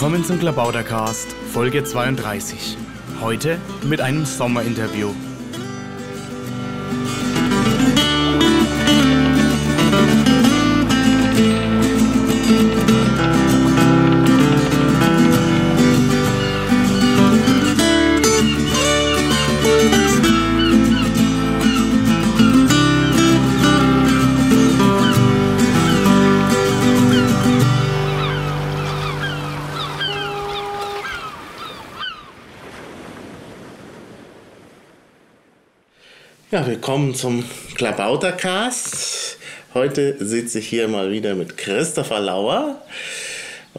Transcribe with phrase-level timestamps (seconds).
[0.00, 2.78] Willkommen zum Klabautercast, Folge 32.
[3.20, 5.12] Heute mit einem Sommerinterview.
[36.66, 37.42] Willkommen zum
[37.74, 39.38] Klabautercast.
[39.72, 42.82] Heute sitze ich hier mal wieder mit Christopher Lauer.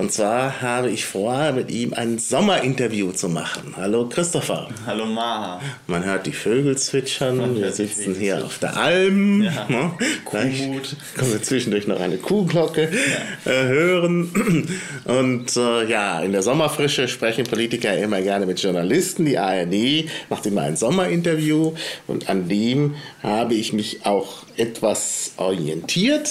[0.01, 3.75] Und zwar habe ich vor, mit ihm ein Sommerinterview zu machen.
[3.77, 4.67] Hallo Christopher.
[4.87, 5.61] Hallo Maha.
[5.85, 7.55] Man hört die Vögel zwitschern.
[7.55, 9.43] Wir sitzen hier auf der Alm.
[9.43, 9.67] Ja.
[9.69, 9.91] Ne?
[10.27, 10.67] Gleich
[11.15, 12.89] können wir zwischendurch noch eine Kuhglocke
[13.45, 14.67] äh, hören.
[15.05, 19.25] Und äh, ja, in der Sommerfrische sprechen Politiker immer gerne mit Journalisten.
[19.25, 21.73] Die ARD macht immer ein Sommerinterview
[22.07, 26.29] und an dem habe ich mich auch etwas orientiert.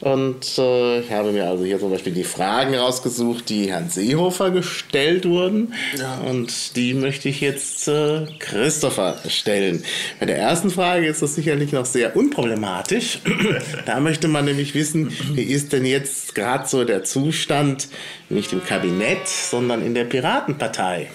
[0.00, 4.50] Und äh, ich habe mir also hier zum Beispiel die Fragen rausgesucht, die Herrn Seehofer
[4.50, 5.74] gestellt wurden.
[5.96, 6.18] Ja.
[6.22, 9.84] Und die möchte ich jetzt äh, Christopher stellen.
[10.18, 13.20] Bei der ersten Frage ist das sicherlich noch sehr unproblematisch.
[13.86, 17.88] da möchte man nämlich wissen, wie ist denn jetzt gerade so der Zustand
[18.28, 21.10] nicht im Kabinett, sondern in der Piratenpartei?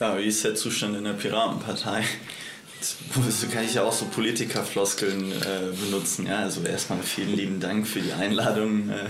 [0.00, 2.02] Ja, wie ist der Zustand in der Piratenpartei?
[2.78, 6.26] Jetzt kann ich ja auch so Politikerfloskeln äh, benutzen.
[6.26, 9.06] Ja, also erstmal vielen lieben Dank für die Einladung, äh,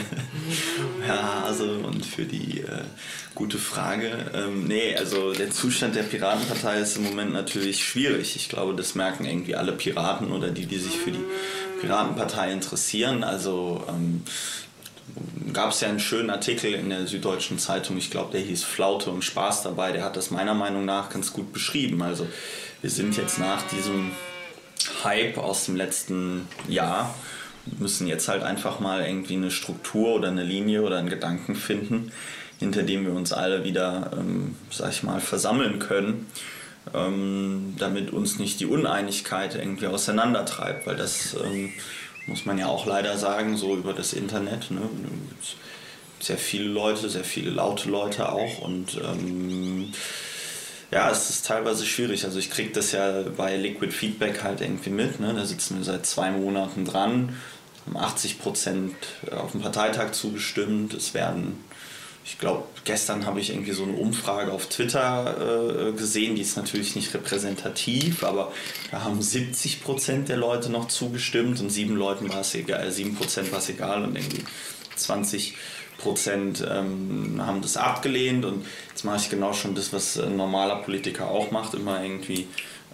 [1.02, 2.82] Herr Hase, und für die äh,
[3.34, 4.30] gute Frage.
[4.34, 8.36] Ähm, nee, also der Zustand der Piratenpartei ist im Moment natürlich schwierig.
[8.36, 11.24] Ich glaube, das merken irgendwie alle Piraten oder die, die sich für die
[11.80, 13.24] Piratenpartei interessieren.
[13.24, 14.22] Also ähm,
[15.52, 19.10] gab es ja einen schönen Artikel in der Süddeutschen Zeitung, ich glaube, der hieß Flaute
[19.10, 22.02] und Spaß dabei, der hat das meiner Meinung nach ganz gut beschrieben.
[22.02, 22.26] Also
[22.82, 24.10] wir sind jetzt nach diesem
[25.02, 27.14] Hype aus dem letzten Jahr,
[27.78, 32.12] müssen jetzt halt einfach mal irgendwie eine Struktur oder eine Linie oder einen Gedanken finden,
[32.58, 36.26] hinter dem wir uns alle wieder, ähm, sag ich mal, versammeln können.
[36.94, 41.72] Ähm, damit uns nicht die Uneinigkeit irgendwie auseinandertreibt, weil das ähm,
[42.26, 44.70] muss man ja auch leider sagen, so über das Internet.
[44.70, 44.82] Ne?
[46.20, 49.92] Sehr viele Leute, sehr viele laute Leute auch und ähm,
[50.90, 52.24] ja, es ist teilweise schwierig.
[52.24, 55.20] Also ich kriege das ja bei Liquid Feedback halt irgendwie mit.
[55.20, 55.34] Ne?
[55.34, 57.36] Da sitzen wir seit zwei Monaten dran,
[57.86, 58.94] haben 80 Prozent
[59.30, 60.94] auf dem Parteitag zugestimmt.
[60.94, 61.64] Es werden,
[62.26, 66.56] ich glaube, gestern habe ich irgendwie so eine Umfrage auf Twitter äh, gesehen, die ist
[66.56, 68.52] natürlich nicht repräsentativ, aber
[68.90, 73.14] da haben 70 Prozent der Leute noch zugestimmt und sieben Leuten war es egal, sieben
[73.14, 74.42] Prozent war es egal und irgendwie
[74.96, 75.54] 20
[75.98, 80.82] Prozent ähm, haben das abgelehnt und jetzt mache ich genau schon das, was ein normaler
[80.82, 82.48] Politiker auch macht, immer irgendwie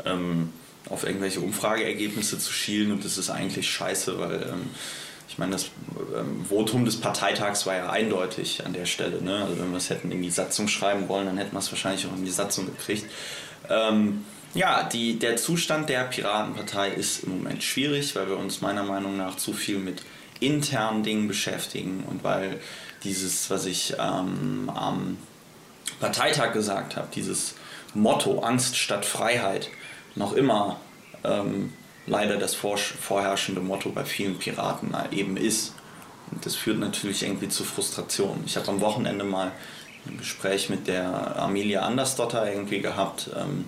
[0.04, 0.50] ähm,
[0.90, 4.70] auf irgendwelche Umfrageergebnisse zu schielen und das ist eigentlich scheiße, weil ähm,
[5.32, 5.70] ich meine, das
[6.14, 9.22] ähm, Votum des Parteitags war ja eindeutig an der Stelle.
[9.22, 9.42] Ne?
[9.42, 12.06] Also wenn wir es hätten in die Satzung schreiben wollen, dann hätten wir es wahrscheinlich
[12.06, 13.06] auch in die Satzung gekriegt.
[13.70, 18.82] Ähm, ja, die, der Zustand der Piratenpartei ist im Moment schwierig, weil wir uns meiner
[18.82, 20.02] Meinung nach zu viel mit
[20.40, 22.60] internen Dingen beschäftigen und weil
[23.02, 25.16] dieses, was ich ähm, am
[25.98, 27.54] Parteitag gesagt habe, dieses
[27.94, 29.70] Motto Angst statt Freiheit,
[30.14, 30.78] noch immer
[31.24, 31.72] ähm,
[32.06, 35.74] leider das vor, vorherrschende Motto bei vielen Piraten eben ist.
[36.30, 38.42] Und das führt natürlich irgendwie zu Frustration.
[38.46, 39.52] Ich habe am Wochenende mal
[40.06, 43.30] ein Gespräch mit der Amelia Andersdotter irgendwie gehabt.
[43.36, 43.66] Ähm,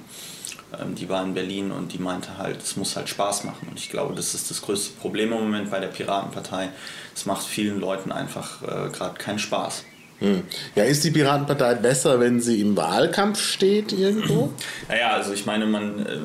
[0.81, 3.69] ähm, die war in Berlin und die meinte halt, es muss halt Spaß machen.
[3.71, 6.71] Und ich glaube, das ist das größte Problem im Moment bei der Piratenpartei.
[7.15, 9.85] Es macht vielen Leuten einfach äh, gerade keinen Spaß.
[10.21, 10.43] Hm.
[10.75, 14.53] Ja, ist die Piratenpartei besser, wenn sie im Wahlkampf steht irgendwo?
[14.89, 16.19] Naja, also ich meine, man äh,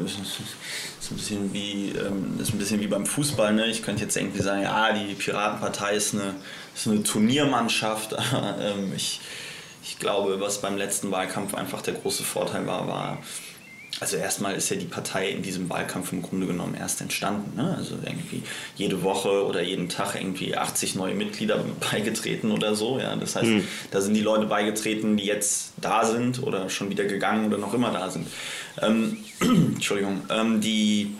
[1.09, 3.53] ist ein bisschen wie ähm, ist ein bisschen wie beim Fußball.
[3.53, 3.67] Ne?
[3.67, 6.35] Ich könnte jetzt irgendwie sagen, ja, die Piratenpartei ist eine,
[6.75, 8.15] ist eine Turniermannschaft.
[8.59, 9.21] Ähm, ich,
[9.83, 13.17] ich glaube, was beim letzten Wahlkampf einfach der große Vorteil war, war
[13.99, 17.57] also erstmal ist ja die Partei in diesem Wahlkampf im Grunde genommen erst entstanden.
[17.57, 17.75] Ne?
[17.77, 18.43] Also irgendwie
[18.75, 22.99] jede Woche oder jeden Tag irgendwie 80 neue Mitglieder beigetreten oder so.
[22.99, 23.15] Ja?
[23.15, 23.67] Das heißt, Hm.
[23.91, 27.73] da sind die Leute beigetreten, die jetzt da sind oder schon wieder gegangen oder noch
[27.73, 28.27] immer da sind.
[28.81, 30.21] Ähm, Entschuldigung.
[30.29, 31.15] Ähm, die,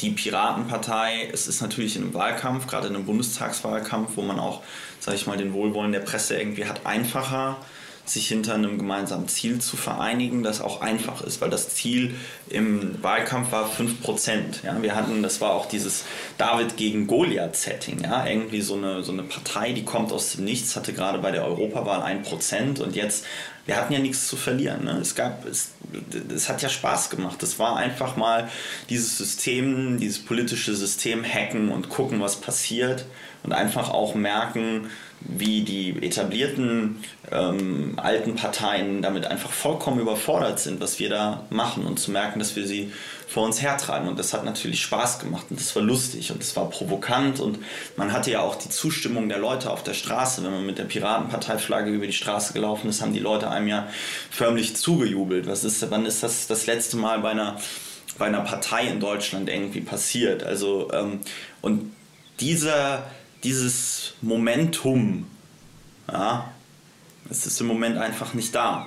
[0.00, 4.62] die Piratenpartei, es ist natürlich in einem Wahlkampf, gerade in einem Bundestagswahlkampf, wo man auch,
[5.00, 7.58] sage ich mal, den Wohlwollen der Presse irgendwie hat, einfacher
[8.04, 12.14] sich hinter einem gemeinsamen Ziel zu vereinigen, das auch einfach ist, weil das Ziel
[12.48, 14.64] im Wahlkampf war 5%.
[14.64, 14.82] Ja?
[14.82, 16.04] Wir hatten, das war auch dieses
[16.36, 18.26] David gegen Goliath-Setting, ja?
[18.26, 21.44] irgendwie so eine, so eine Partei, die kommt aus dem Nichts, hatte gerade bei der
[21.44, 23.24] Europawahl 1% und jetzt
[23.64, 24.84] wir hatten ja nichts zu verlieren.
[24.84, 24.98] Ne?
[25.00, 25.70] Es gab, es,
[26.34, 27.42] es hat ja Spaß gemacht.
[27.42, 28.48] Es war einfach mal
[28.88, 33.06] dieses System, dieses politische System hacken und gucken, was passiert
[33.44, 34.90] und einfach auch merken,
[35.28, 41.86] wie die etablierten ähm, alten Parteien damit einfach vollkommen überfordert sind, was wir da machen
[41.86, 42.92] und zu merken, dass wir sie
[43.28, 44.08] vor uns hertreiben.
[44.08, 47.58] Und das hat natürlich Spaß gemacht und das war lustig und das war provokant und
[47.96, 50.44] man hatte ja auch die Zustimmung der Leute auf der Straße.
[50.44, 53.88] Wenn man mit der Piratenparteiflagge über die Straße gelaufen ist, haben die Leute einem ja
[54.30, 55.46] förmlich zugejubelt.
[55.46, 57.58] Was ist, wann ist das das letzte Mal bei einer,
[58.18, 60.42] bei einer Partei in Deutschland irgendwie passiert?
[60.42, 61.20] Also, ähm,
[61.62, 61.92] und
[62.40, 63.04] dieser
[63.44, 65.26] dieses Momentum,
[66.10, 66.50] ja,
[67.30, 68.86] es ist im Moment einfach nicht da.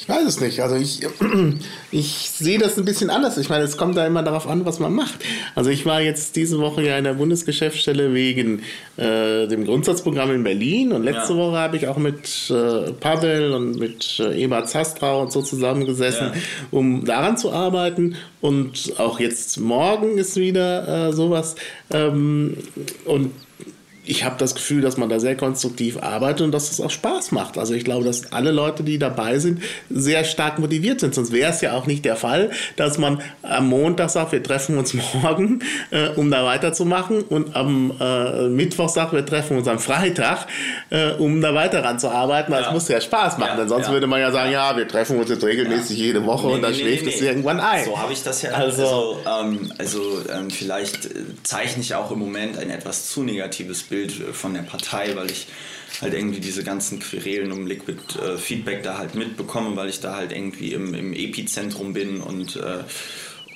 [0.00, 0.60] Ich weiß es nicht.
[0.60, 1.02] Also ich,
[1.90, 3.36] ich sehe das ein bisschen anders.
[3.36, 5.16] Ich meine, es kommt da immer darauf an, was man macht.
[5.54, 8.62] Also ich war jetzt diese Woche ja in der Bundesgeschäftsstelle wegen
[8.96, 11.38] äh, dem Grundsatzprogramm in Berlin und letzte ja.
[11.38, 16.28] Woche habe ich auch mit äh, Pavel und mit äh, Eva Zastrau und so zusammengesessen,
[16.28, 16.40] ja.
[16.70, 18.16] um daran zu arbeiten.
[18.40, 21.56] Und auch jetzt morgen ist wieder äh, sowas.
[21.90, 22.56] Ähm,
[23.04, 23.32] und
[24.10, 27.30] ich habe das Gefühl, dass man da sehr konstruktiv arbeitet und dass es auch Spaß
[27.30, 27.56] macht.
[27.56, 31.14] Also ich glaube, dass alle Leute, die dabei sind, sehr stark motiviert sind.
[31.14, 34.78] Sonst wäre es ja auch nicht der Fall, dass man am Montag sagt, wir treffen
[34.78, 35.60] uns morgen,
[35.90, 40.48] äh, um da weiterzumachen und am äh, Mittwoch sagt, wir treffen uns am Freitag,
[40.90, 42.52] äh, um da weiter ranzuarbeiten.
[42.52, 42.72] Das ja.
[42.72, 43.50] muss ja Spaß machen.
[43.52, 43.92] Ja, Denn sonst ja.
[43.92, 46.72] würde man ja sagen, ja, wir treffen uns jetzt regelmäßig jede Woche nee, und dann
[46.72, 47.84] nee, schläft nee, es irgendwann ein.
[47.84, 48.50] So habe ich das ja.
[48.50, 50.00] Also, also, ähm, also
[50.32, 51.10] ähm, vielleicht äh,
[51.44, 55.14] zeichne ich auch im Moment ein etwas zu negatives Bild Bild äh, von der Partei,
[55.14, 55.46] weil ich
[56.00, 60.16] halt irgendwie diese ganzen Querelen um Liquid äh, Feedback da halt mitbekomme, weil ich da
[60.16, 62.84] halt irgendwie im, im Epizentrum bin und äh,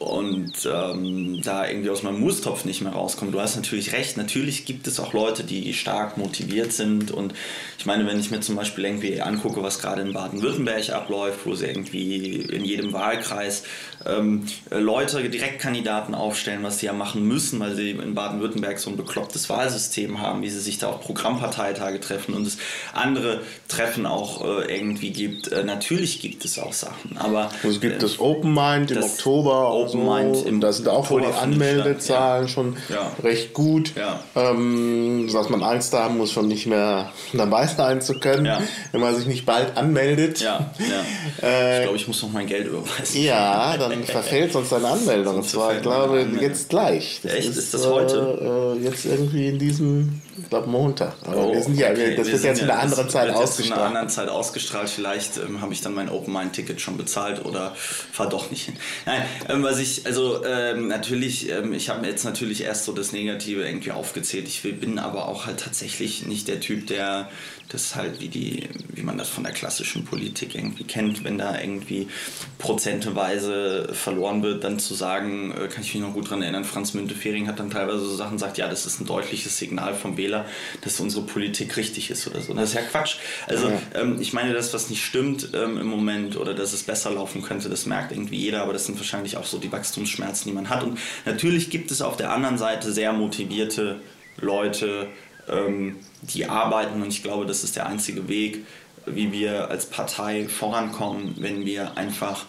[0.01, 3.33] und ähm, da irgendwie aus meinem Mustopf nicht mehr rauskommen.
[3.33, 7.33] Du hast natürlich recht, natürlich gibt es auch Leute, die stark motiviert sind und
[7.79, 11.55] ich meine, wenn ich mir zum Beispiel irgendwie angucke, was gerade in Baden-Württemberg abläuft, wo
[11.55, 13.63] sie irgendwie in jedem Wahlkreis
[14.07, 18.97] ähm, Leute, Direktkandidaten aufstellen, was sie ja machen müssen, weil sie in Baden-Württemberg so ein
[18.97, 22.59] beklopptes Wahlsystem haben, wie sie sich da auch Programmparteitage treffen und es
[22.93, 25.53] andere Treffen auch äh, irgendwie gibt.
[25.53, 27.51] Äh, natürlich gibt es auch Sachen, aber...
[27.63, 29.73] Es gibt äh, das Open Mind im Oktober.
[29.73, 32.49] Open Mind im Da sind auch wohl die Anmeldezahlen ja.
[32.49, 33.13] schon ja.
[33.23, 34.21] recht gut, ja.
[34.35, 38.51] ähm, dass man Angst haben muss, schon nicht mehr dabei sein zu können,
[38.93, 40.41] wenn man sich nicht bald anmeldet.
[40.41, 40.85] Ja, ja.
[41.43, 43.23] Äh, ich glaube, ich muss noch mein Geld überweisen.
[43.23, 45.37] Ja, dann verfällt sonst deine Anmeldung.
[45.37, 47.21] Und zwar, ich glaube, jetzt gleich.
[47.23, 47.51] Das Echt?
[47.51, 48.77] Ist, ist das heute?
[48.81, 51.15] Äh, jetzt irgendwie in diesem, ich glaube, Montag.
[51.25, 52.17] Aber oh, wir sind ja, okay.
[52.17, 53.67] das wir wird jetzt in einer anderen Zeit ausgestrahlt.
[53.67, 54.89] In einer anderen Zeit ausgestrahlt.
[54.89, 58.65] Vielleicht ähm, habe ich dann mein Open Mind Ticket schon bezahlt oder fahre doch nicht
[58.65, 58.75] hin.
[59.07, 63.13] Nein, ähm, was ich, also ähm, natürlich, ähm, ich habe jetzt natürlich erst so das
[63.13, 64.49] Negative irgendwie aufgezählt.
[64.49, 67.29] Ich bin aber auch halt tatsächlich nicht der Typ, der
[67.69, 71.59] das halt wie, die, wie man das von der klassischen Politik irgendwie kennt, wenn da
[71.59, 72.09] irgendwie
[72.59, 76.95] prozenteweise verloren wird, dann zu sagen, äh, kann ich mich noch gut daran erinnern, Franz
[76.95, 80.47] Müntefering hat dann teilweise so Sachen gesagt, ja, das ist ein deutliches Signal vom Wähler,
[80.81, 82.53] dass unsere Politik richtig ist oder so.
[82.53, 83.17] Und das ist ja Quatsch.
[83.47, 83.81] Also ja.
[83.95, 87.43] Ähm, ich meine, das, was nicht stimmt ähm, im Moment oder dass es besser laufen
[87.43, 90.71] könnte, das merkt irgendwie jeder, aber das sind wahrscheinlich auch so die Wachstumsschmerzen, die man
[90.71, 90.83] hat.
[90.83, 94.01] Und natürlich gibt es auf der anderen Seite sehr motivierte
[94.41, 95.09] Leute,
[95.49, 98.65] ähm, die arbeiten und ich glaube, das ist der einzige Weg,
[99.07, 102.47] wie wir als Partei vorankommen, wenn wir einfach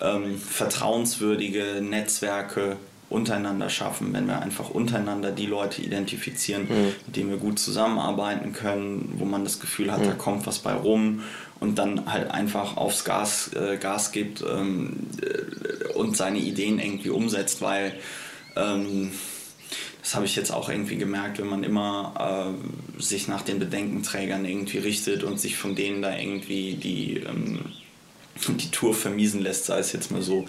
[0.00, 2.78] ähm, vertrauenswürdige Netzwerke
[3.12, 6.92] untereinander schaffen, wenn wir einfach untereinander die Leute identifizieren, mhm.
[7.06, 10.06] mit denen wir gut zusammenarbeiten können, wo man das Gefühl hat, mhm.
[10.06, 11.22] da kommt was bei rum
[11.60, 17.10] und dann halt einfach aufs Gas, äh, Gas gibt ähm, äh, und seine Ideen irgendwie
[17.10, 17.94] umsetzt, weil
[18.56, 19.12] ähm,
[20.02, 22.56] das habe ich jetzt auch irgendwie gemerkt, wenn man immer
[22.98, 27.60] äh, sich nach den Bedenkenträgern irgendwie richtet und sich von denen da irgendwie die, ähm,
[28.48, 30.46] die Tour vermiesen lässt, sei es jetzt mal so,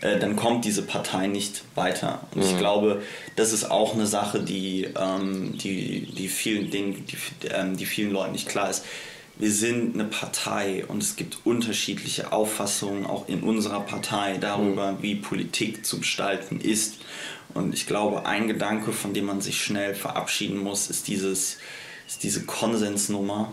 [0.00, 2.26] äh, dann kommt diese Partei nicht weiter.
[2.34, 2.50] Und mhm.
[2.50, 3.02] ich glaube,
[3.36, 7.16] das ist auch eine Sache, die, ähm, die, die, vielen, den, die,
[7.50, 8.84] ähm, die vielen Leuten nicht klar ist
[9.36, 15.02] wir sind eine Partei und es gibt unterschiedliche Auffassungen auch in unserer Partei darüber, mhm.
[15.02, 17.00] wie Politik zu gestalten ist.
[17.52, 21.58] Und ich glaube, ein Gedanke, von dem man sich schnell verabschieden muss, ist, dieses,
[22.06, 23.52] ist diese Konsensnummer.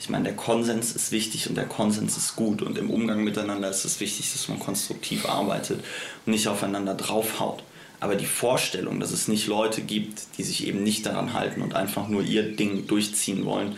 [0.00, 2.62] Ich meine, der Konsens ist wichtig und der Konsens ist gut.
[2.62, 5.80] Und im Umgang miteinander ist es wichtig, dass man konstruktiv arbeitet
[6.24, 7.62] und nicht aufeinander draufhaut.
[8.00, 11.74] Aber die Vorstellung, dass es nicht Leute gibt, die sich eben nicht daran halten und
[11.74, 13.76] einfach nur ihr Ding durchziehen wollen,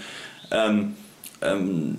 [0.52, 0.94] ähm,
[1.42, 1.98] ähm,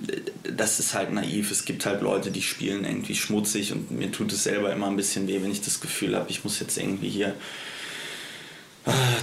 [0.55, 1.51] das ist halt naiv.
[1.51, 4.95] Es gibt halt Leute, die spielen irgendwie schmutzig und mir tut es selber immer ein
[4.95, 7.35] bisschen weh, wenn ich das Gefühl habe, ich muss jetzt irgendwie hier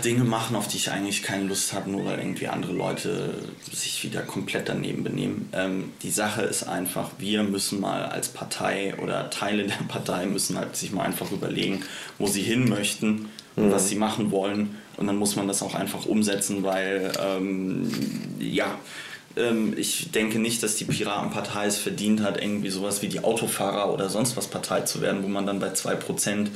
[0.05, 3.35] Dinge machen, auf die ich eigentlich keine Lust habe, nur weil irgendwie andere Leute
[3.71, 5.50] sich wieder komplett daneben benehmen.
[5.52, 10.57] Ähm, die Sache ist einfach, wir müssen mal als Partei oder Teile der Partei müssen
[10.57, 11.83] halt sich mal einfach überlegen,
[12.19, 13.73] wo sie hin möchten und mhm.
[13.73, 14.76] was sie machen wollen.
[14.97, 17.90] Und dann muss man das auch einfach umsetzen, weil ähm,
[18.38, 18.79] ja,
[19.37, 23.93] ähm, ich denke nicht, dass die Piratenpartei es verdient hat, irgendwie sowas wie die Autofahrer
[23.93, 26.49] oder sonst was Partei zu werden, wo man dann bei 2%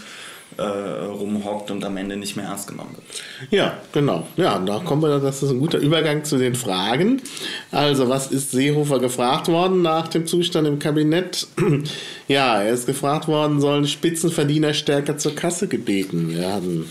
[0.56, 3.22] äh, rumhockt und am Ende nicht mehr ernst genommen wird.
[3.50, 4.26] Ja, genau.
[4.36, 7.22] Ja, da kommen wir, das ist ein guter Übergang zu den Fragen.
[7.70, 11.46] Also, was ist Seehofer gefragt worden nach dem Zustand im Kabinett?
[12.26, 16.86] Ja, er ist gefragt worden, sollen Spitzenverdiener stärker zur Kasse gebeten werden?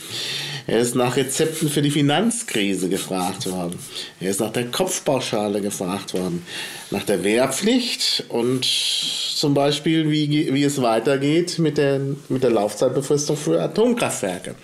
[0.65, 3.77] Er ist nach Rezepten für die Finanzkrise gefragt worden.
[4.19, 6.45] Er ist nach der Kopfpauschale gefragt worden.
[6.91, 13.35] Nach der Wehrpflicht und zum Beispiel, wie, wie es weitergeht mit der, mit der Laufzeitbefristung
[13.35, 14.55] für Atomkraftwerke.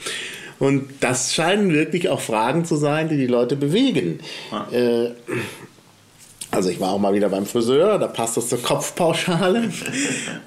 [0.59, 4.19] Und das scheinen wirklich auch Fragen zu sein, die die Leute bewegen.
[4.51, 4.67] Ah.
[4.71, 5.11] Äh,
[6.51, 9.69] also ich war auch mal wieder beim Friseur, da passt das zur Kopfpauschale.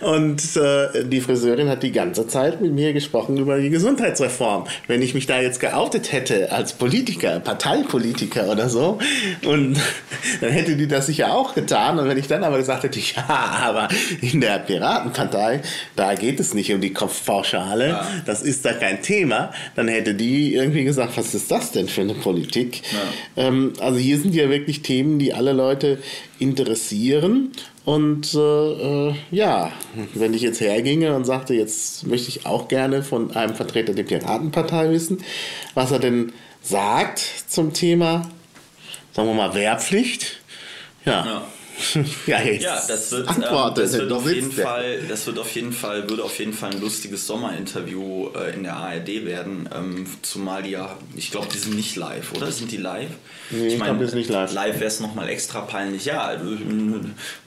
[0.00, 4.64] Und äh, die Friseurin hat die ganze Zeit mit mir gesprochen über die Gesundheitsreform.
[4.88, 8.99] Wenn ich mich da jetzt geoutet hätte als Politiker, Parteipolitiker oder so,
[9.44, 9.78] und
[10.40, 12.00] dann hätte die das sicher auch getan.
[12.00, 13.25] Und wenn ich dann aber gesagt hätte, ja,
[13.62, 13.87] aber
[14.21, 15.62] in der Piratenpartei,
[15.94, 18.06] da geht es nicht um die Kopfpauschale, ja.
[18.26, 22.00] das ist da kein Thema, dann hätte die irgendwie gesagt, was ist das denn für
[22.00, 22.82] eine Politik?
[23.37, 23.44] Ja.
[23.44, 25.91] Ähm, also hier sind ja wirklich Themen, die alle Leute
[26.38, 27.52] interessieren.
[27.84, 29.72] Und äh, äh, ja,
[30.14, 34.04] wenn ich jetzt herginge und sagte, jetzt möchte ich auch gerne von einem Vertreter der
[34.04, 35.22] Piratenpartei wissen,
[35.75, 36.32] was er denn
[36.62, 38.30] sagt zum Thema,
[39.12, 40.40] sagen wir mal, Wehrpflicht.
[41.04, 41.26] ja.
[41.26, 41.46] ja.
[42.27, 45.73] ja, jetzt ja, das wird, ähm, das wird auf jeden Fall, das wird auf jeden
[45.73, 50.62] Fall, würde auf jeden Fall ein lustiges Sommerinterview äh, in der ARD werden, ähm, zumal
[50.62, 52.51] die ja, ich glaube, die sind nicht live, oder?
[52.51, 53.11] Sind die live?
[53.51, 54.53] Nee, ich, ich meine, nicht live.
[54.53, 56.07] Live wäre es nochmal extra peinlich.
[56.07, 56.45] Ja, also,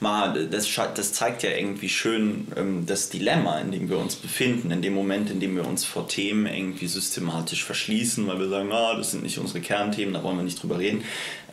[0.00, 4.70] mal, das, das zeigt ja irgendwie schön ähm, das Dilemma, in dem wir uns befinden,
[4.70, 8.72] in dem Moment, in dem wir uns vor Themen irgendwie systematisch verschließen, weil wir sagen,
[8.72, 11.04] ah, das sind nicht unsere Kernthemen, da wollen wir nicht drüber reden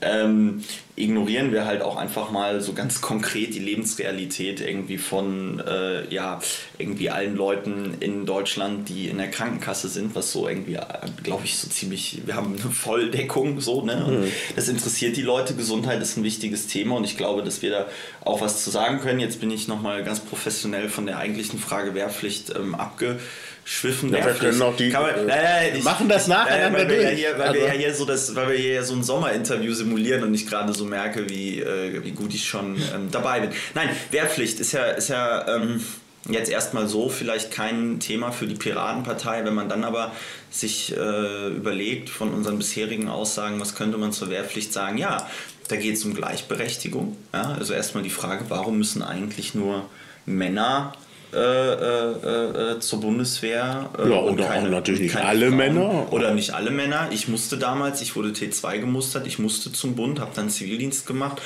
[0.05, 0.63] ähm,
[0.95, 6.39] ignorieren wir halt auch einfach mal so ganz konkret die Lebensrealität irgendwie von äh, ja
[6.77, 10.77] irgendwie allen Leuten in Deutschland, die in der Krankenkasse sind, was so irgendwie,
[11.23, 14.05] glaube ich, so ziemlich, wir haben eine Volldeckung so, ne?
[14.05, 14.31] Und mhm.
[14.55, 17.85] das interessiert die Leute, Gesundheit ist ein wichtiges Thema und ich glaube, dass wir da
[18.23, 19.19] auch was zu sagen können.
[19.19, 23.19] Jetzt bin ich nochmal ganz professionell von der eigentlichen Frage Wehrpflicht ähm, abge
[23.65, 26.99] Schwiffen ja, wir können noch die, man, äh, äh, machen das nacheinander äh, weil.
[26.99, 27.61] Wir hier, weil, also.
[27.61, 30.73] wir ja hier so das, weil wir hier so ein Sommerinterview simulieren und ich gerade
[30.73, 33.51] so merke, wie, äh, wie gut ich schon ähm, dabei bin.
[33.73, 35.81] Nein, Wehrpflicht ist ja, ist ja ähm,
[36.27, 39.45] jetzt erstmal so vielleicht kein Thema für die Piratenpartei.
[39.45, 40.11] Wenn man dann aber
[40.51, 44.97] sich äh, überlegt von unseren bisherigen Aussagen, was könnte man zur Wehrpflicht sagen?
[44.97, 45.29] Ja,
[45.69, 47.17] da geht es um Gleichberechtigung.
[47.33, 47.55] Ja?
[47.57, 49.89] Also erstmal die Frage, warum müssen eigentlich nur
[50.25, 50.93] Männer
[51.33, 53.89] äh, äh, äh, zur Bundeswehr.
[53.97, 55.57] Äh, ja, und keine, natürlich nicht alle Frauen.
[55.57, 56.07] Männer.
[56.11, 57.09] Oder nicht alle Männer.
[57.11, 61.41] Ich musste damals, ich wurde T2 gemustert, ich musste zum Bund, habe dann Zivildienst gemacht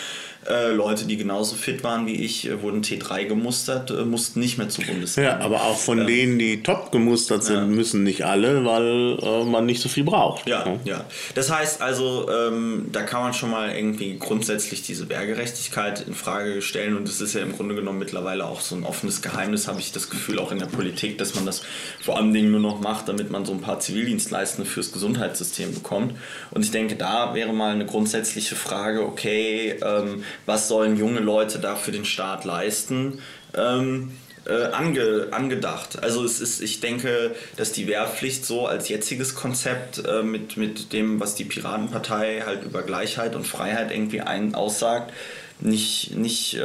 [0.50, 4.86] äh, Leute, die genauso fit waren wie ich, wurden T3 gemustert, mussten nicht mehr zur
[4.86, 5.24] Bundeswehr.
[5.24, 7.65] Ja, aber auch von ähm, denen, die top gemustert sind, ja.
[7.65, 10.48] müssen nicht alle, weil äh, man nicht so viel braucht.
[10.48, 10.79] Ja, ja.
[10.86, 11.06] ja.
[11.36, 16.62] Das heißt also, ähm, da kann man schon mal irgendwie grundsätzlich diese Wehrgerechtigkeit in Frage
[16.62, 19.84] stellen und es ist ja im Grunde genommen mittlerweile auch so ein offenes Geheimnis, habe
[19.84, 21.62] ich das Gefühl, auch in der Politik, dass man das
[22.01, 26.15] vor allen Dingen nur noch macht, damit man so ein paar Zivildienstleistende fürs Gesundheitssystem bekommt.
[26.50, 31.60] Und ich denke, da wäre mal eine grundsätzliche Frage, okay, ähm, was sollen junge Leute
[31.60, 33.22] da für den Staat leisten,
[33.55, 34.13] ähm,
[34.48, 36.01] äh, ange, angedacht.
[36.01, 40.91] Also es ist, ich denke, dass die Wehrpflicht so als jetziges Konzept äh, mit, mit
[40.91, 45.13] dem, was die Piratenpartei halt über Gleichheit und Freiheit irgendwie ein, aussagt,
[45.60, 46.62] nicht, nicht äh,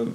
[0.00, 0.06] äh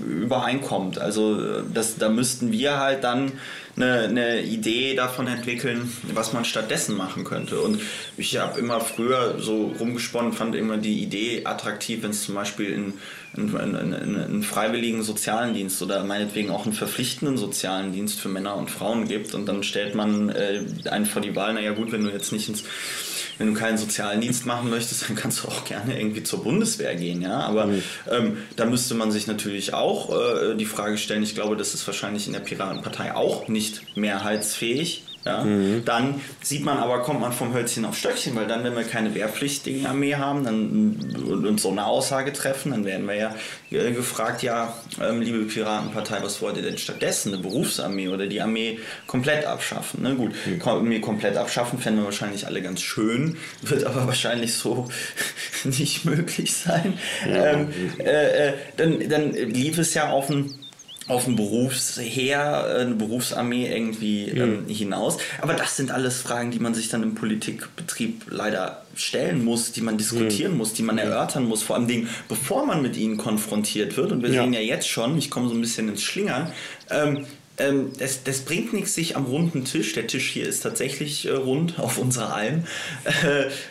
[0.00, 0.98] übereinkommt.
[0.98, 3.32] Also das, da müssten wir halt dann
[3.76, 7.60] eine, eine Idee davon entwickeln, was man stattdessen machen könnte.
[7.60, 7.80] Und
[8.16, 12.72] ich habe immer früher so rumgesponnen, fand immer die Idee attraktiv, wenn es zum Beispiel
[12.72, 12.94] in
[13.36, 19.06] einen, freiwilligen sozialen Dienst oder meinetwegen auch einen verpflichtenden sozialen Dienst für Männer und Frauen
[19.06, 22.32] gibt und dann stellt man äh, einen vor die Wahl, naja gut, wenn du jetzt
[22.32, 22.64] nicht ins
[23.38, 26.94] wenn du keinen sozialen Dienst machen möchtest, dann kannst du auch gerne irgendwie zur Bundeswehr
[26.96, 27.38] gehen, ja.
[27.38, 27.82] Aber mhm.
[28.10, 31.86] ähm, da müsste man sich natürlich auch äh, die Frage stellen, ich glaube, das ist
[31.86, 35.04] wahrscheinlich in der Piratenpartei auch nicht mehrheitsfähig.
[35.28, 35.84] Ja, mhm.
[35.84, 39.14] dann sieht man aber, kommt man vom Hölzchen auf Stöckchen, weil dann, wenn wir keine
[39.14, 40.96] wehrpflichtige Armee haben dann,
[41.28, 43.34] und, und so eine Aussage treffen, dann werden wir ja
[43.70, 47.34] äh, gefragt, ja, ähm, liebe Piratenpartei, was wollt ihr denn stattdessen?
[47.34, 50.02] Eine Berufsarmee oder die Armee komplett abschaffen?
[50.02, 50.14] Ne?
[50.14, 50.62] Gut, mhm.
[50.66, 54.88] Armee komplett abschaffen fänden wir wahrscheinlich alle ganz schön, wird aber wahrscheinlich so
[55.64, 56.98] nicht möglich sein.
[57.28, 57.46] Ja.
[57.48, 57.68] Ähm,
[57.98, 60.54] äh, äh, dann, dann lief es ja auf ein
[61.08, 65.18] auf ein Berufsheer, eine Berufsarmee irgendwie ähm, hinaus.
[65.40, 69.80] Aber das sind alles Fragen, die man sich dann im Politikbetrieb leider stellen muss, die
[69.80, 70.58] man diskutieren mhm.
[70.58, 74.12] muss, die man erörtern muss, vor allem Dingen, bevor man mit ihnen konfrontiert wird.
[74.12, 74.42] Und wir ja.
[74.42, 76.52] sehen ja jetzt schon, ich komme so ein bisschen ins Schlingern,
[76.90, 77.26] ähm,
[77.58, 81.32] ähm, das, das, bringt nichts, sich am runden Tisch, der Tisch hier ist tatsächlich äh,
[81.32, 82.64] rund auf unserer Alm,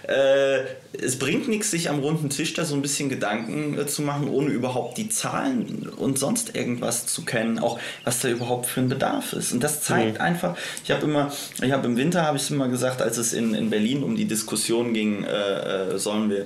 [0.07, 0.65] äh, äh,
[0.99, 4.27] es bringt nichts, sich am runden Tisch da so ein bisschen Gedanken äh, zu machen,
[4.29, 8.89] ohne überhaupt die Zahlen und sonst irgendwas zu kennen, auch was da überhaupt für ein
[8.89, 9.53] Bedarf ist.
[9.53, 10.21] Und das zeigt mhm.
[10.21, 13.33] einfach, ich habe immer, ich habe im Winter, habe ich es immer gesagt, als es
[13.33, 16.45] in, in Berlin um die Diskussion ging, äh, äh, sollen wir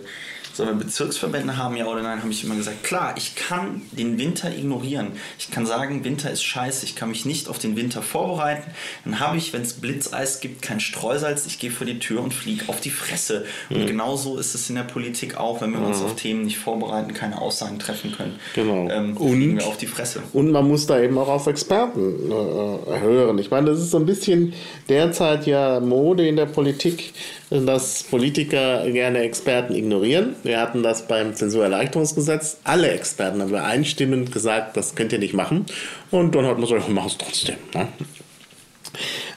[0.53, 4.17] sollen wir Bezirksverbände haben, ja oder nein, habe ich immer gesagt, klar, ich kann den
[4.17, 5.13] Winter ignorieren.
[5.39, 8.71] Ich kann sagen, Winter ist scheiße, ich kann mich nicht auf den Winter vorbereiten.
[9.05, 12.33] Dann habe ich, wenn es Blitzeis gibt, kein Streusalz, ich gehe vor die Tür und
[12.33, 13.45] fliege auf die Fresse.
[13.69, 13.75] Mhm.
[13.75, 15.87] Und genauso ist es in der Politik auch, wenn wir mhm.
[15.87, 18.39] uns auf Themen nicht vorbereiten, keine Aussagen treffen können.
[18.55, 18.89] Genau.
[18.89, 20.21] Ähm, und, wir auf die Fresse.
[20.33, 23.37] Und man muss da eben auch auf Experten äh, hören.
[23.39, 24.53] Ich meine, das ist so ein bisschen
[24.89, 27.13] derzeit ja Mode in der Politik,
[27.49, 30.35] dass Politiker gerne Experten ignorieren.
[30.43, 32.57] Wir hatten das beim Zensurerleichterungsgesetz.
[32.63, 35.65] Alle Experten haben übereinstimmend gesagt, das könnt ihr nicht machen.
[36.09, 37.55] Und dann hat man gesagt, wir machen es trotzdem.
[37.73, 37.87] Ne?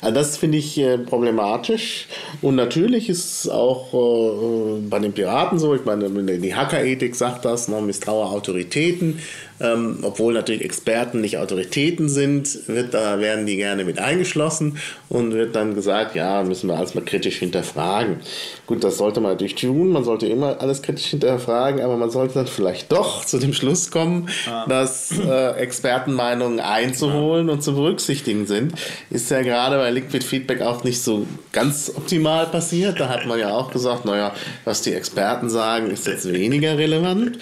[0.00, 2.08] Also das finde ich äh, problematisch.
[2.42, 7.44] Und natürlich ist es auch äh, bei den Piraten so, ich meine, die Hackerethik sagt
[7.44, 9.20] das, ne, misstraue Autoritäten.
[9.60, 15.32] Ähm, obwohl natürlich Experten nicht Autoritäten sind, wird, da werden die gerne mit eingeschlossen und
[15.32, 18.16] wird dann gesagt, ja, müssen wir alles mal kritisch hinterfragen.
[18.66, 22.34] Gut, das sollte man natürlich tun, man sollte immer alles kritisch hinterfragen, aber man sollte
[22.34, 24.66] dann vielleicht doch zu dem Schluss kommen, ah.
[24.68, 28.72] dass äh, Expertenmeinungen einzuholen und zu berücksichtigen sind.
[29.10, 32.98] Ist ja gerade bei Liquid Feedback auch nicht so ganz optimal passiert.
[32.98, 34.34] Da hat man ja auch gesagt, naja,
[34.64, 37.38] was die Experten sagen, ist jetzt weniger relevant.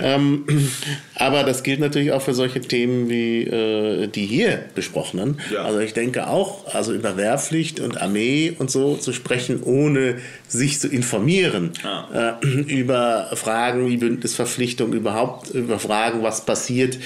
[0.00, 0.44] Ähm,
[1.14, 5.40] aber das gilt natürlich auch für solche Themen wie äh, die hier besprochenen.
[5.52, 5.64] Ja.
[5.64, 10.16] Also ich denke auch, also über Wehrpflicht und Armee und so zu sprechen, ohne
[10.48, 12.38] sich zu informieren ja.
[12.42, 16.98] äh, über Fragen wie Bündnisverpflichtung, überhaupt über Fragen, was passiert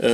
[0.00, 0.06] äh,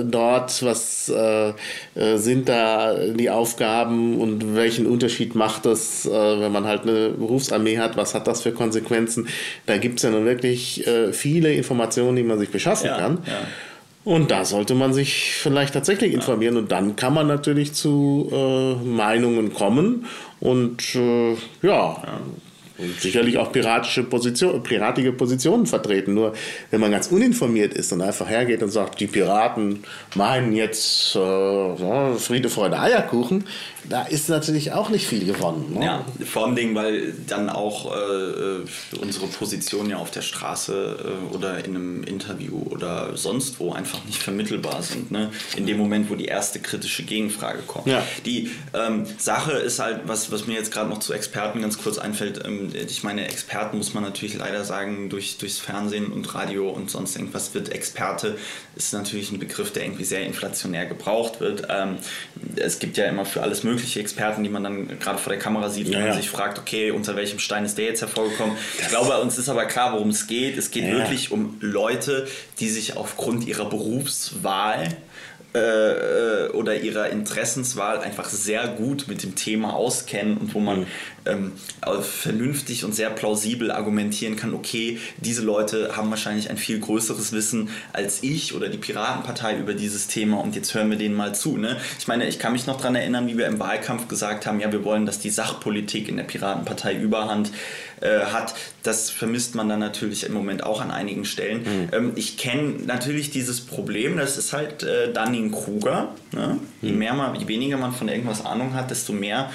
[0.00, 1.52] äh dort, was äh,
[1.94, 7.78] äh, sind da die Aufgaben und welchen Unterschied macht das, wenn man halt eine Berufsarmee
[7.78, 9.28] hat, was hat das für Konsequenzen.
[9.66, 12.98] Da gibt es ja nun wirklich viele Informationen, die man sich beschaffen ja.
[12.98, 13.15] kann.
[13.26, 13.46] Ja.
[14.04, 16.56] Und da sollte man sich vielleicht tatsächlich informieren.
[16.56, 20.06] Und dann kann man natürlich zu äh, Meinungen kommen.
[20.38, 21.96] Und äh, ja,
[22.78, 26.14] und sicherlich auch piratische Position, piratige Positionen vertreten.
[26.14, 26.34] Nur
[26.70, 29.84] wenn man ganz uninformiert ist und einfach hergeht und sagt, die Piraten
[30.14, 33.44] meinen jetzt äh, Friede, Freude, Eierkuchen,
[33.88, 35.74] da ist natürlich auch nicht viel gewonnen.
[35.78, 35.84] Ne?
[35.84, 40.96] Ja, vor allem, Dingen, weil dann auch äh, unsere Positionen ja auf der Straße
[41.32, 45.10] äh, oder in einem Interview oder sonst wo einfach nicht vermittelbar sind.
[45.10, 45.30] Ne?
[45.56, 47.86] In dem Moment, wo die erste kritische Gegenfrage kommt.
[47.86, 48.02] Ja.
[48.24, 51.98] Die ähm, Sache ist halt, was, was mir jetzt gerade noch zu Experten ganz kurz
[51.98, 56.68] einfällt, ähm, ich meine, Experten muss man natürlich leider sagen, durch, durchs Fernsehen und Radio
[56.70, 58.36] und sonst irgendwas wird Experte,
[58.74, 61.66] ist natürlich ein Begriff, der irgendwie sehr inflationär gebraucht wird.
[61.68, 61.98] Ähm,
[62.56, 65.68] es gibt ja immer für alles Mögliche Experten, die man dann gerade vor der Kamera
[65.68, 66.14] sieht, ja, man ja.
[66.14, 68.56] sich fragt, okay, unter welchem Stein ist der jetzt hervorgekommen.
[68.76, 70.56] Das ich glaube, uns ist aber klar, worum es geht.
[70.56, 70.92] Es geht ja.
[70.92, 72.26] wirklich um Leute,
[72.60, 74.96] die sich aufgrund ihrer Berufswahl
[75.56, 80.86] äh, oder ihrer Interessenswahl einfach sehr gut mit dem Thema auskennen und wo man mhm.
[81.26, 81.52] Ähm,
[82.02, 87.70] vernünftig und sehr plausibel argumentieren kann, okay, diese Leute haben wahrscheinlich ein viel größeres Wissen
[87.92, 91.56] als ich oder die Piratenpartei über dieses Thema und jetzt hören wir denen mal zu.
[91.56, 91.76] Ne?
[91.98, 94.70] Ich meine, ich kann mich noch daran erinnern, wie wir im Wahlkampf gesagt haben, ja,
[94.72, 97.50] wir wollen, dass die Sachpolitik in der Piratenpartei überhand
[98.00, 98.54] äh, hat.
[98.82, 101.62] Das vermisst man dann natürlich im Moment auch an einigen Stellen.
[101.62, 101.88] Mhm.
[101.92, 106.14] Ähm, ich kenne natürlich dieses Problem, das ist halt äh, Dunning-Kruger.
[106.32, 106.58] Ne?
[106.82, 106.98] Je mhm.
[106.98, 109.50] mehr man, je weniger man von irgendwas Ahnung hat, desto mehr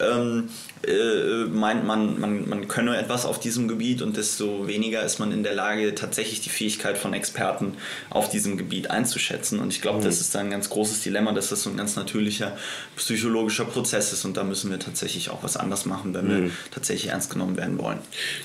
[0.00, 0.48] ähm,
[0.86, 5.32] äh, meint man, man, man könne etwas auf diesem Gebiet und desto weniger ist man
[5.32, 7.74] in der Lage, tatsächlich die Fähigkeit von Experten
[8.10, 9.58] auf diesem Gebiet einzuschätzen.
[9.58, 10.04] Und ich glaube, mhm.
[10.04, 12.56] das ist ein ganz großes Dilemma, dass das so ein ganz natürlicher
[12.96, 16.44] psychologischer Prozess ist und da müssen wir tatsächlich auch was anders machen, wenn mhm.
[16.44, 17.98] wir tatsächlich ernst genommen werden wollen.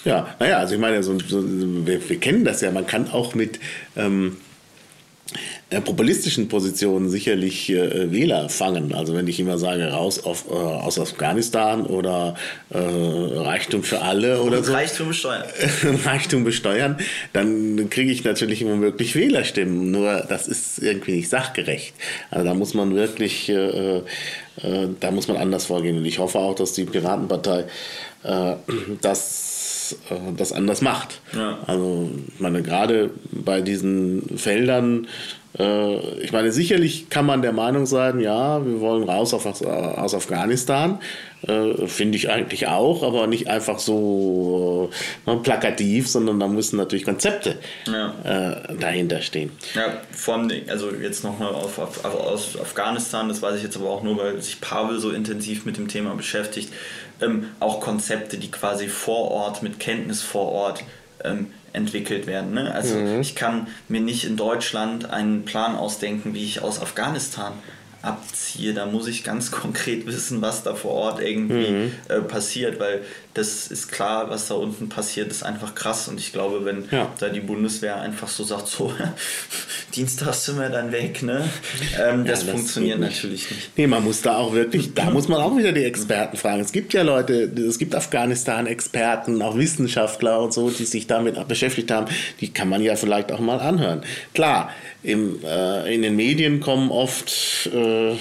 [0.05, 1.43] Ja, naja, also ich meine, so, so,
[1.85, 3.59] wir, wir, kennen das ja, man kann auch mit
[3.95, 4.48] ähm, äh,
[5.81, 8.93] populistischen Positionen sicherlich äh, Wähler fangen.
[8.93, 12.35] Also wenn ich immer sage, raus auf, äh, aus Afghanistan oder
[12.69, 14.73] äh, Reichtum für alle oder Und so.
[14.73, 15.43] Reichtum besteuern.
[16.05, 16.97] Reichtum besteuern,
[17.33, 19.91] dann kriege ich natürlich immer wirklich Wählerstimmen.
[19.91, 21.93] Nur das ist irgendwie nicht sachgerecht.
[22.31, 24.01] Also da muss man wirklich, äh, äh,
[24.99, 25.97] da muss man anders vorgehen.
[25.97, 27.65] Und ich hoffe auch, dass die Piratenpartei
[28.23, 28.55] äh,
[29.89, 31.21] das, äh, das anders macht.
[31.35, 31.57] Ja.
[31.67, 35.07] Also ich meine, gerade bei diesen Feldern,
[35.57, 40.13] äh, ich meine, sicherlich kann man der Meinung sein, ja, wir wollen raus auf, aus
[40.13, 40.99] Afghanistan.
[41.47, 44.89] Äh, Finde ich eigentlich auch, aber nicht einfach so
[45.25, 47.55] äh, plakativ, sondern da müssen natürlich Konzepte
[47.87, 48.13] Ja.
[48.25, 49.51] äh, dahinter stehen.
[49.73, 53.77] Ja, vor allem, also jetzt nochmal auf, auf, auf, aus Afghanistan, das weiß ich jetzt
[53.77, 56.73] aber auch nur, weil sich Pavel so intensiv mit dem Thema beschäftigt,
[57.21, 60.83] ähm, auch Konzepte, die quasi vor Ort, mit Kenntnis vor Ort
[61.23, 62.53] ähm, entwickelt werden.
[62.53, 62.73] Ne?
[62.73, 67.53] Also ich kann mir nicht in Deutschland einen Plan ausdenken, wie ich aus Afghanistan
[68.01, 73.03] abziehe, da muss ich ganz konkret wissen, was da vor Ort irgendwie äh, passiert, weil
[73.39, 77.11] das ist klar, was da unten passiert, ist einfach krass und ich glaube, wenn Ja.
[77.19, 78.93] da die Bundeswehr einfach so sagt, so
[79.95, 81.49] Dienstag sind wir dann weg, ne?
[81.99, 83.15] Ähm, das, das funktioniert nicht.
[83.15, 83.77] natürlich nicht.
[83.77, 86.61] Nee, man muss da auch wirklich, da muss man auch wieder die Experten fragen.
[86.61, 91.91] Es gibt ja Leute, es gibt Afghanistan-Experten, auch Wissenschaftler und so, die sich damit beschäftigt
[91.91, 92.07] haben.
[92.41, 94.01] Die kann man ja vielleicht auch mal anhören.
[94.33, 94.69] Klar,
[95.01, 97.31] im, äh, in den Medien kommen oft
[97.73, 98.15] äh,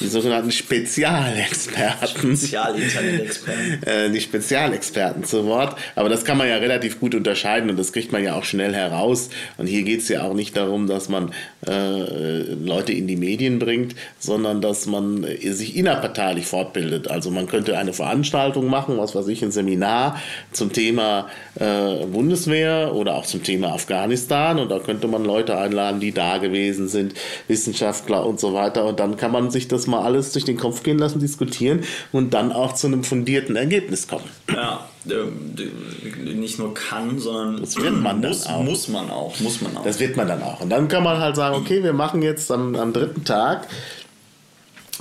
[0.00, 2.36] die sogenannten Spezialexperten.
[2.36, 3.82] Spezial-Internet-Experten.
[3.86, 4.20] äh, die
[4.58, 5.76] Spezialexperten zu Wort.
[5.94, 8.74] Aber das kann man ja relativ gut unterscheiden und das kriegt man ja auch schnell
[8.74, 9.30] heraus.
[9.56, 11.32] Und hier geht es ja auch nicht darum, dass man
[11.66, 17.08] äh, Leute in die Medien bringt, sondern dass man äh, sich innerparteilich fortbildet.
[17.08, 20.20] Also man könnte eine Veranstaltung machen, was weiß ich, ein Seminar
[20.52, 26.00] zum Thema äh, Bundeswehr oder auch zum Thema Afghanistan und da könnte man Leute einladen,
[26.00, 27.14] die da gewesen sind,
[27.46, 28.84] Wissenschaftler und so weiter.
[28.86, 31.80] Und dann kann man sich das mal alles durch den Kopf gehen lassen, diskutieren
[32.12, 34.28] und dann auch zu einem fundierten Ergebnis kommen.
[34.52, 35.54] Ja, ähm,
[36.38, 38.62] nicht nur kann, sondern Das wird man dann muss, auch.
[38.62, 39.84] muss man auch, muss man auch.
[39.84, 40.60] Das wird man dann auch.
[40.60, 43.68] Und dann kann man halt sagen, okay, wir machen jetzt am, am dritten Tag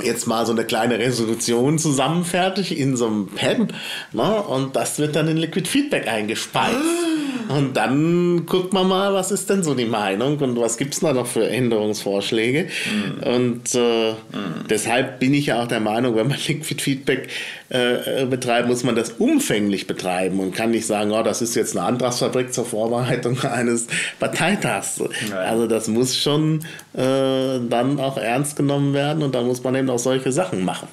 [0.03, 3.73] jetzt mal so eine kleine Resolution zusammen fertig in so einem Pad.
[4.13, 4.41] Ne?
[4.41, 6.75] Und das wird dann in Liquid Feedback eingespeist.
[7.49, 10.99] Und dann guckt man mal, was ist denn so die Meinung und was gibt es
[10.99, 12.67] da noch für Änderungsvorschläge.
[13.23, 14.13] Und äh,
[14.69, 17.29] deshalb bin ich ja auch der Meinung, wenn man Liquid Feedback
[17.69, 21.77] äh, betreibt, muss man das umfänglich betreiben und kann nicht sagen, oh, das ist jetzt
[21.77, 23.88] eine Antragsfabrik zur Vorbereitung eines
[24.19, 25.01] Parteitags.
[25.29, 25.38] Ja.
[25.38, 26.62] Also das muss schon
[26.97, 30.88] äh, dann auch ernst genommen werden und dann muss man eben auch solche Sachen machen.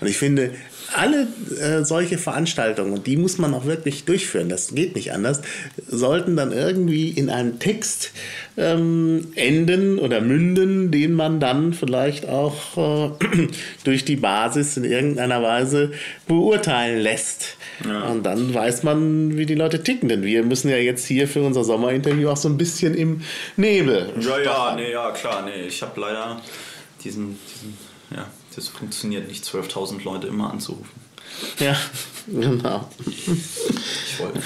[0.00, 0.50] Und ich finde,
[0.92, 1.26] alle
[1.60, 5.42] äh, solche Veranstaltungen, und die muss man auch wirklich durchführen, das geht nicht anders,
[5.86, 8.12] sollten dann irgendwie in einem Text
[8.56, 13.48] ähm, enden oder münden, den man dann vielleicht auch äh,
[13.84, 15.92] durch die Basis in irgendeiner Weise
[16.26, 17.56] beurteilen lässt.
[17.82, 20.08] Und dann weiß man, wie die Leute ticken.
[20.08, 23.22] Denn wir müssen ja jetzt hier für unser Sommerinterview auch so ein bisschen im
[23.56, 24.12] Nebel.
[24.20, 25.66] Ja, ja, nee, ja, klar, nee.
[25.66, 26.40] Ich habe leider
[27.02, 27.76] diesen, diesen,
[28.14, 30.88] ja, das funktioniert nicht, 12.000 Leute immer anzurufen.
[31.58, 31.76] Ja,
[32.26, 32.88] genau.
[33.06, 34.40] Ich wollte.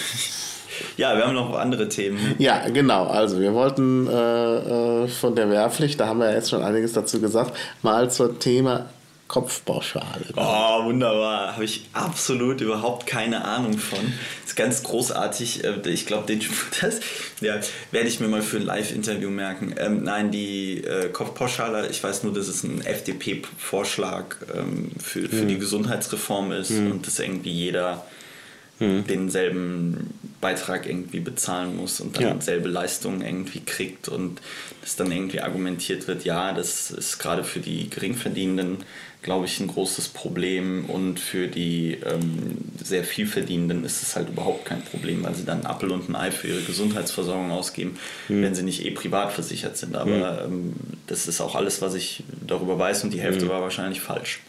[0.97, 2.35] Ja, wir haben noch andere Themen.
[2.38, 3.07] Ja, genau.
[3.07, 7.21] Also wir wollten äh, äh, von der Wehrpflicht, da haben wir jetzt schon einiges dazu
[7.21, 8.87] gesagt, mal zum Thema
[9.29, 10.25] Kopfpauschale.
[10.37, 11.53] Oh, wunderbar.
[11.55, 13.99] Habe ich absolut überhaupt keine Ahnung von.
[14.47, 15.64] Ist ganz großartig.
[15.64, 16.41] Äh, Ich glaube, den
[16.81, 17.01] das
[17.41, 17.61] ja,
[17.93, 19.75] werde ich mir mal für ein Live-Interview merken.
[19.79, 25.45] Ähm, nein, die äh, Kopfpauschale, ich weiß nur, dass es ein FDP-Vorschlag ähm, für, für
[25.45, 28.05] die Gesundheitsreform ist und dass irgendwie jeder
[28.81, 32.41] denselben Beitrag irgendwie bezahlen muss und dann Ja.
[32.41, 34.41] selbe Leistungen irgendwie kriegt und
[34.83, 38.85] dass dann irgendwie argumentiert wird, ja, das ist gerade für die Geringverdienenden,
[39.22, 44.64] glaube ich, ein großes Problem und für die ähm, sehr vielverdienenden ist es halt überhaupt
[44.64, 48.54] kein Problem, weil sie dann einen Apfel und ein Ei für ihre Gesundheitsversorgung ausgeben, wenn
[48.54, 49.96] sie nicht eh privat versichert sind.
[49.96, 50.74] Aber ähm,
[51.09, 54.40] das ist auch alles, was ich darüber weiß und die Hälfte war wahrscheinlich falsch.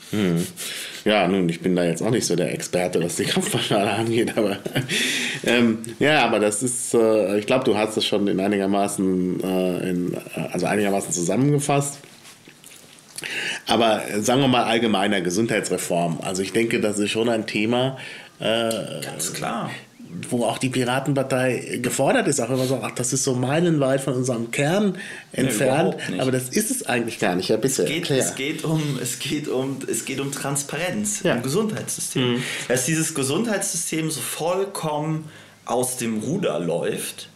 [1.04, 4.38] Ja, nun, ich bin da jetzt auch nicht so der Experte, was die Kopfpauschale angeht,
[4.38, 4.58] aber
[5.46, 9.90] ähm, ja, aber das ist, äh, ich glaube, du hast es schon in einigermaßen, äh,
[9.90, 10.20] in, äh,
[10.52, 12.00] also einigermaßen zusammengefasst.
[13.68, 16.20] Aber äh, sagen wir mal allgemeiner Gesundheitsreform.
[16.22, 17.98] Also ich denke, das ist schon ein Thema,
[18.40, 19.70] äh, Ganz klar.
[20.30, 24.14] wo auch die Piratenpartei gefordert ist, auch immer so, ach, das ist so meilenweit von
[24.16, 24.98] unserem Kern
[25.34, 25.98] entfernt.
[26.10, 26.20] nicht.
[26.22, 27.50] aber das ist es eigentlich gar nicht.
[27.50, 27.84] Ja, bitte.
[27.84, 28.20] Es geht, erklär.
[28.20, 31.36] es, geht um, es, geht um, es geht um Transparenz Ja.
[31.36, 32.42] im Gesundheitssystem.
[32.68, 35.30] Dass dieses Gesundheitssystem so vollkommen
[35.66, 37.30] aus dem Ruder läuft,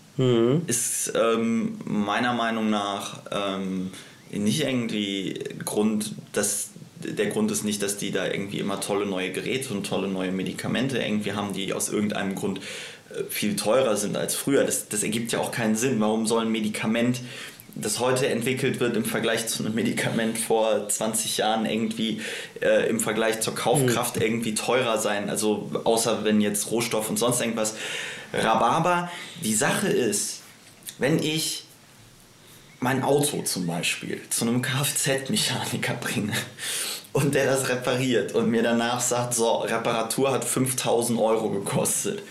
[0.68, 3.92] ist ähm, meiner Meinung nach ähm,
[4.40, 6.70] nicht irgendwie Grund, dass
[7.04, 10.32] der Grund ist nicht, dass die da irgendwie immer tolle neue Geräte und tolle neue
[10.32, 12.60] Medikamente irgendwie haben, die aus irgendeinem Grund
[13.10, 14.64] äh, viel teurer sind als früher.
[14.64, 16.00] Das, das ergibt ja auch keinen Sinn.
[16.00, 17.22] Warum soll ein Medikament,
[17.76, 22.22] das heute entwickelt wird, im Vergleich zu einem Medikament vor 20 Jahren irgendwie
[22.62, 24.22] äh, im Vergleich zur Kaufkraft mhm.
[24.22, 25.30] irgendwie teurer sein?
[25.30, 27.76] Also außer wenn jetzt Rohstoff und sonst irgendwas.
[28.34, 29.12] Rhabarber,
[29.44, 30.42] die Sache ist,
[30.98, 31.66] wenn ich
[32.84, 36.34] mein Auto zum Beispiel zu einem Kfz-Mechaniker bringe
[37.14, 42.24] und der das repariert und mir danach sagt, so, Reparatur hat 5000 Euro gekostet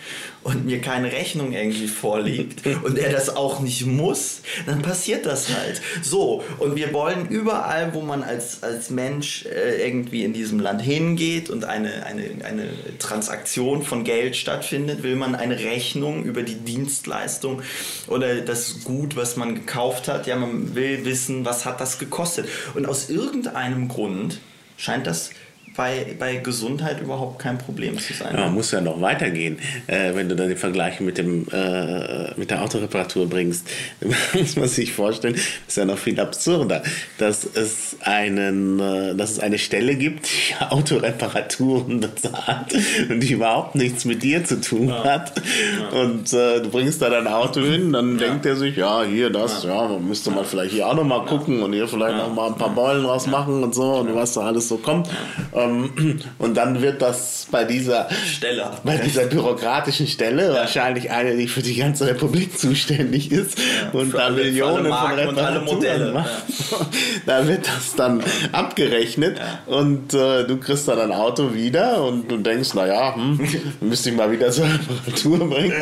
[0.42, 5.48] und mir keine Rechnung irgendwie vorliegt und er das auch nicht muss, dann passiert das
[5.56, 5.80] halt.
[6.02, 10.82] So, und wir wollen überall, wo man als, als Mensch äh, irgendwie in diesem Land
[10.82, 12.68] hingeht und eine, eine, eine
[12.98, 17.62] Transaktion von Geld stattfindet, will man eine Rechnung über die Dienstleistung
[18.08, 20.26] oder das Gut, was man gekauft hat.
[20.26, 22.48] Ja, man will wissen, was hat das gekostet.
[22.74, 24.40] Und aus irgendeinem Grund
[24.82, 25.30] scheint das
[25.76, 28.36] bei, bei Gesundheit überhaupt kein Problem zu sein.
[28.36, 32.50] Ja, muss ja noch weitergehen, äh, wenn du dann den Vergleich mit, dem, äh, mit
[32.50, 33.66] der Autoreparatur bringst.
[34.34, 36.82] muss man sich vorstellen, ist ja noch viel absurder,
[37.18, 42.74] dass es, einen, äh, dass es eine Stelle gibt, die Autoreparaturen bezahlt
[43.08, 45.04] und die überhaupt nichts mit dir zu tun ja.
[45.04, 45.32] hat.
[45.38, 46.00] Ja.
[46.00, 49.64] Und äh, du bringst da dein Auto hin, dann denkt er sich, ja, hier das,
[49.64, 52.48] ja, man müsste mal vielleicht hier auch noch mal gucken und hier vielleicht noch mal
[52.48, 55.08] ein paar Beulen rausmachen und so und was da alles so kommt.
[55.54, 55.61] Ähm,
[56.38, 60.54] und dann wird das bei dieser Stelle, bei dieser bürokratischen Stelle, ja.
[60.54, 65.12] wahrscheinlich eine, die für die ganze Republik zuständig ist ja, und da alle, Millionen von
[65.12, 66.30] Reparaturen macht,
[66.70, 66.86] ja.
[67.26, 68.22] da wird das dann
[68.52, 73.40] abgerechnet und äh, du kriegst dann ein Auto wieder und du denkst, naja, hm,
[73.80, 75.72] müsste ich mal wieder zur Reparatur bringen.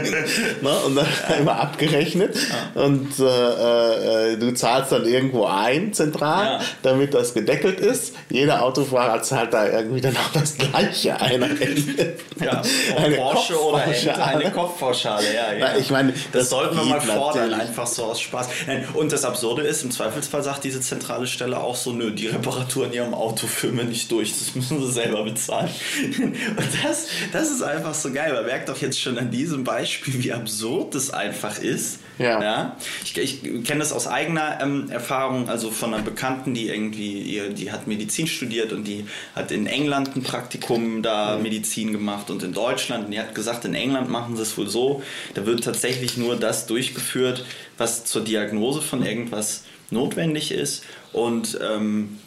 [0.61, 0.71] ne?
[0.87, 1.07] Und dann
[1.38, 2.37] immer abgerechnet
[2.75, 8.14] und äh, äh, du zahlst dann irgendwo ein, zentral, damit das gedeckelt ist.
[8.31, 11.42] Jeder Autofahrer zahlt da irgendwie dann auch das Gleiche ein.
[12.40, 12.62] ja,
[12.96, 13.85] eine Porsche oder
[14.24, 15.35] eine Kopfpauschale.
[15.35, 15.76] Ja, ja.
[15.76, 17.68] Ich meine, das, das sollten wir mal fordern, natürlich.
[17.68, 18.48] einfach so aus Spaß.
[18.94, 22.87] Und das Absurde ist, im Zweifelsfall sagt diese zentrale Stelle auch so, nö, die Reparatur
[22.87, 25.70] in ihrem Auto führen wir nicht durch, das müssen sie selber bezahlen.
[26.20, 28.33] Und das, das ist einfach so geil.
[28.33, 32.00] Man merkt doch jetzt schon an diesem Beispiel, wie absurd das einfach ist.
[32.18, 32.42] Ja.
[32.42, 32.76] ja?
[33.02, 37.72] Ich, ich kenne das aus eigener ähm, Erfahrung, also von einer Bekannten, die irgendwie, die
[37.72, 41.42] hat Medizin studiert und die hat in England ein Praktikum da mhm.
[41.42, 43.07] Medizin gemacht und in Deutschland.
[43.07, 45.03] Und die hat gesagt, in England machen sie es wohl so,
[45.35, 47.44] da wird tatsächlich nur das durchgeführt,
[47.79, 50.85] was zur Diagnose von irgendwas notwendig ist.
[51.12, 52.18] Und ähm,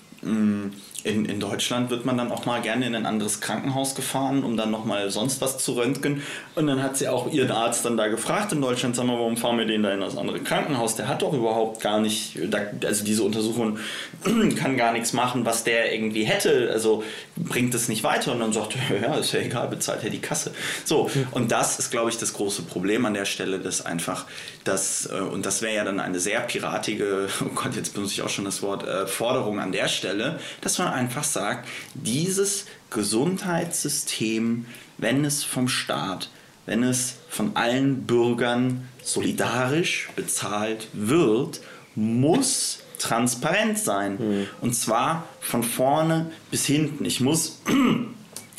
[1.04, 4.56] in, in Deutschland wird man dann auch mal gerne in ein anderes Krankenhaus gefahren, um
[4.56, 6.22] dann nochmal sonst was zu röntgen.
[6.56, 9.36] Und dann hat sie auch ihren Arzt dann da gefragt in Deutschland, sag mal, warum
[9.36, 10.96] fahren wir den da in das andere Krankenhaus?
[10.96, 12.40] Der hat doch überhaupt gar nicht,
[12.86, 13.80] also diese Untersuchung
[14.58, 16.70] kann gar nichts machen, was der irgendwie hätte.
[16.72, 17.04] Also
[17.36, 18.32] bringt es nicht weiter.
[18.32, 20.52] Und dann sagt er, ja, ist ja egal, bezahlt er die Kasse.
[20.86, 24.26] So, und das ist, glaube ich, das große Problem an der Stelle, dass einfach
[24.64, 28.22] das, äh, und das wäre ja dann eine sehr piratige, oh Gott, jetzt benutze ich
[28.22, 34.66] auch schon das Wort, äh, Forderung an der Stelle, dass man einfach sagt, dieses Gesundheitssystem,
[34.98, 36.30] wenn es vom Staat,
[36.66, 41.62] wenn es von allen Bürgern solidarisch bezahlt wird,
[41.96, 44.18] muss transparent sein.
[44.18, 44.48] Mhm.
[44.62, 47.06] Und zwar von vorne bis hinten.
[47.06, 47.60] Ich muss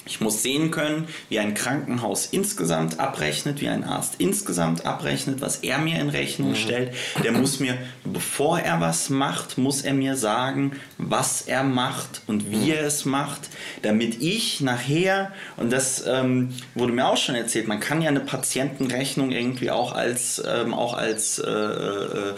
[0.06, 5.58] ich muss sehen können, wie ein Krankenhaus insgesamt abrechnet, wie ein Arzt insgesamt abrechnet, was
[5.58, 6.56] er mir in Rechnung mhm.
[6.56, 6.94] stellt.
[7.22, 12.50] Der muss mir, bevor er was macht, muss er mir sagen, was er macht und
[12.50, 12.72] wie mhm.
[12.72, 13.48] er es macht,
[13.82, 18.20] damit ich nachher, und das ähm, wurde mir auch schon erzählt, man kann ja eine
[18.20, 22.34] Patientenrechnung irgendwie auch als, ähm, auch als äh, äh,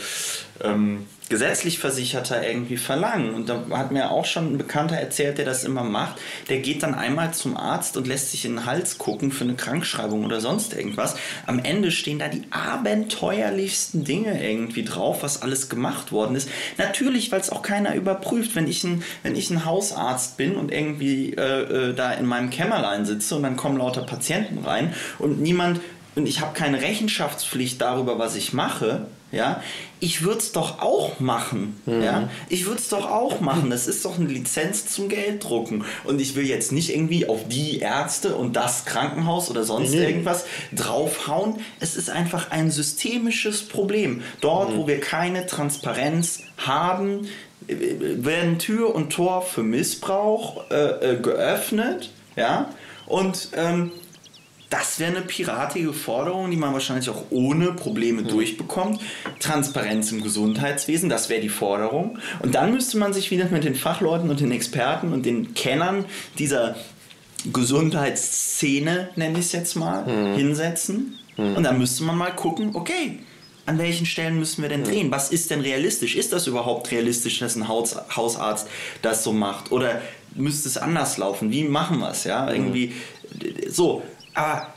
[0.62, 3.34] ähm, gesetzlich Versicherter irgendwie verlangen.
[3.34, 6.16] Und da hat mir auch schon ein Bekannter erzählt, der das immer macht.
[6.48, 9.54] Der geht dann einmal zum Arzt und lässt sich in den Hals gucken für eine
[9.54, 11.16] Krankschreibung oder sonst irgendwas.
[11.46, 16.48] Am Ende stehen da die abenteuerlichsten Dinge irgendwie drauf, was alles gemacht worden ist.
[16.78, 18.54] Natürlich, weil es auch keiner überprüft.
[18.54, 22.50] Wenn ich ein, wenn ich ein Hausarzt bin und irgendwie äh, äh, da in meinem
[22.50, 25.80] Kämmerlein sitze und dann kommen lauter Patienten rein und niemand
[26.16, 29.60] und ich habe keine Rechenschaftspflicht darüber, was ich mache, ja,
[29.98, 31.80] ich würde es doch auch machen.
[31.84, 32.02] Mhm.
[32.02, 32.30] Ja?
[32.48, 33.70] Ich würde es doch auch machen.
[33.70, 35.84] Das ist doch eine Lizenz zum Gelddrucken.
[36.04, 40.02] Und ich will jetzt nicht irgendwie auf die Ärzte und das Krankenhaus oder sonst mhm.
[40.02, 41.56] irgendwas draufhauen.
[41.80, 44.22] Es ist einfach ein systemisches Problem.
[44.40, 44.76] Dort, mhm.
[44.76, 47.26] wo wir keine Transparenz haben,
[47.66, 52.10] werden Tür und Tor für Missbrauch äh, äh, geöffnet.
[52.36, 52.70] Ja?
[53.06, 53.92] Und ähm,
[54.70, 58.28] das wäre eine piratige Forderung, die man wahrscheinlich auch ohne Probleme mhm.
[58.28, 59.00] durchbekommt.
[59.38, 62.18] Transparenz im Gesundheitswesen, das wäre die Forderung.
[62.42, 66.04] Und dann müsste man sich wieder mit den Fachleuten und den Experten und den Kennern
[66.38, 66.76] dieser
[67.52, 70.36] Gesundheitsszene, nenne ich es jetzt mal, mhm.
[70.36, 71.18] hinsetzen.
[71.36, 71.56] Mhm.
[71.56, 73.20] Und dann müsste man mal gucken, okay,
[73.66, 75.10] an welchen Stellen müssen wir denn drehen?
[75.10, 76.14] Was ist denn realistisch?
[76.14, 78.68] Ist das überhaupt realistisch, dass ein Haus, Hausarzt
[79.02, 79.72] das so macht?
[79.72, 80.00] Oder
[80.34, 81.50] müsste es anders laufen?
[81.50, 82.24] Wie machen wir es?
[82.24, 82.92] Ja, irgendwie
[83.68, 84.02] so.
[84.36, 84.68] Aber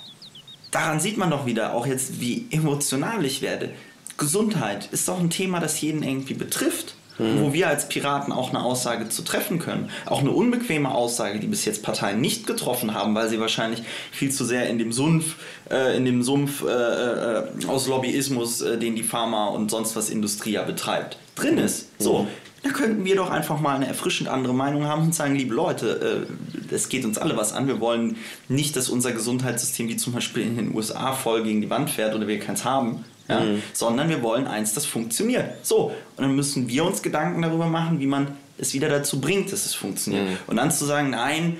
[0.71, 3.69] daran sieht man doch wieder auch jetzt, wie emotional ich werde.
[4.17, 6.95] Gesundheit ist doch ein Thema, das jeden irgendwie betrifft.
[7.19, 7.41] Mhm.
[7.41, 9.89] Wo wir als Piraten auch eine Aussage zu treffen können.
[10.05, 14.31] Auch eine unbequeme Aussage, die bis jetzt Parteien nicht getroffen haben, weil sie wahrscheinlich viel
[14.31, 15.35] zu sehr in dem Sumpf,
[15.69, 20.09] äh, in dem Sumpf äh, äh, aus Lobbyismus, äh, den die Pharma und sonst was
[20.09, 21.89] Industrie ja betreibt, drin ist.
[21.99, 22.27] So, mhm.
[22.63, 26.27] Da könnten wir doch einfach mal eine erfrischend andere Meinung haben und sagen, liebe Leute,
[26.69, 27.67] äh, es geht uns alle was an.
[27.67, 28.17] Wir wollen
[28.47, 32.15] nicht, dass unser Gesundheitssystem wie zum Beispiel in den USA voll gegen die Wand fährt
[32.15, 33.39] oder wir keins haben ja?
[33.39, 33.61] Mhm.
[33.73, 35.65] sondern wir wollen eins, das funktioniert.
[35.65, 39.53] So, und dann müssen wir uns Gedanken darüber machen, wie man es wieder dazu bringt,
[39.53, 40.27] dass es funktioniert.
[40.27, 40.37] Mhm.
[40.47, 41.57] Und dann zu sagen, nein,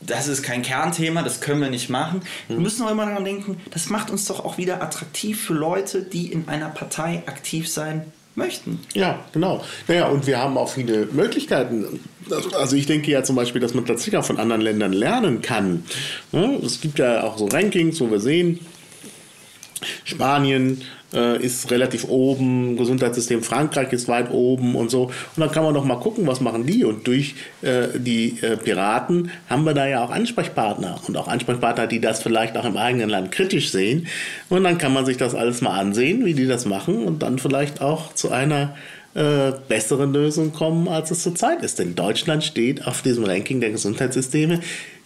[0.00, 2.22] das ist kein Kernthema, das können wir nicht machen.
[2.48, 2.62] Wir mhm.
[2.62, 6.32] müssen auch immer daran denken, das macht uns doch auch wieder attraktiv für Leute, die
[6.32, 8.80] in einer Partei aktiv sein möchten.
[8.94, 9.64] Ja, genau.
[9.88, 12.00] Naja, und wir haben auch viele Möglichkeiten.
[12.54, 15.84] Also ich denke ja zum Beispiel, dass man tatsächlich auch von anderen Ländern lernen kann.
[16.64, 18.60] Es gibt ja auch so Rankings, wo wir sehen,
[20.04, 20.82] Spanien
[21.14, 25.04] äh, ist relativ oben, Gesundheitssystem Frankreich ist weit oben und so.
[25.04, 26.84] Und dann kann man doch mal gucken, was machen die.
[26.84, 31.86] Und durch äh, die äh, Piraten haben wir da ja auch Ansprechpartner und auch Ansprechpartner,
[31.86, 34.06] die das vielleicht auch im eigenen Land kritisch sehen.
[34.48, 37.38] Und dann kann man sich das alles mal ansehen, wie die das machen und dann
[37.38, 38.74] vielleicht auch zu einer
[39.14, 41.78] äh, besseren Lösung kommen, als es zurzeit ist.
[41.78, 44.60] Denn Deutschland steht auf diesem Ranking der Gesundheitssysteme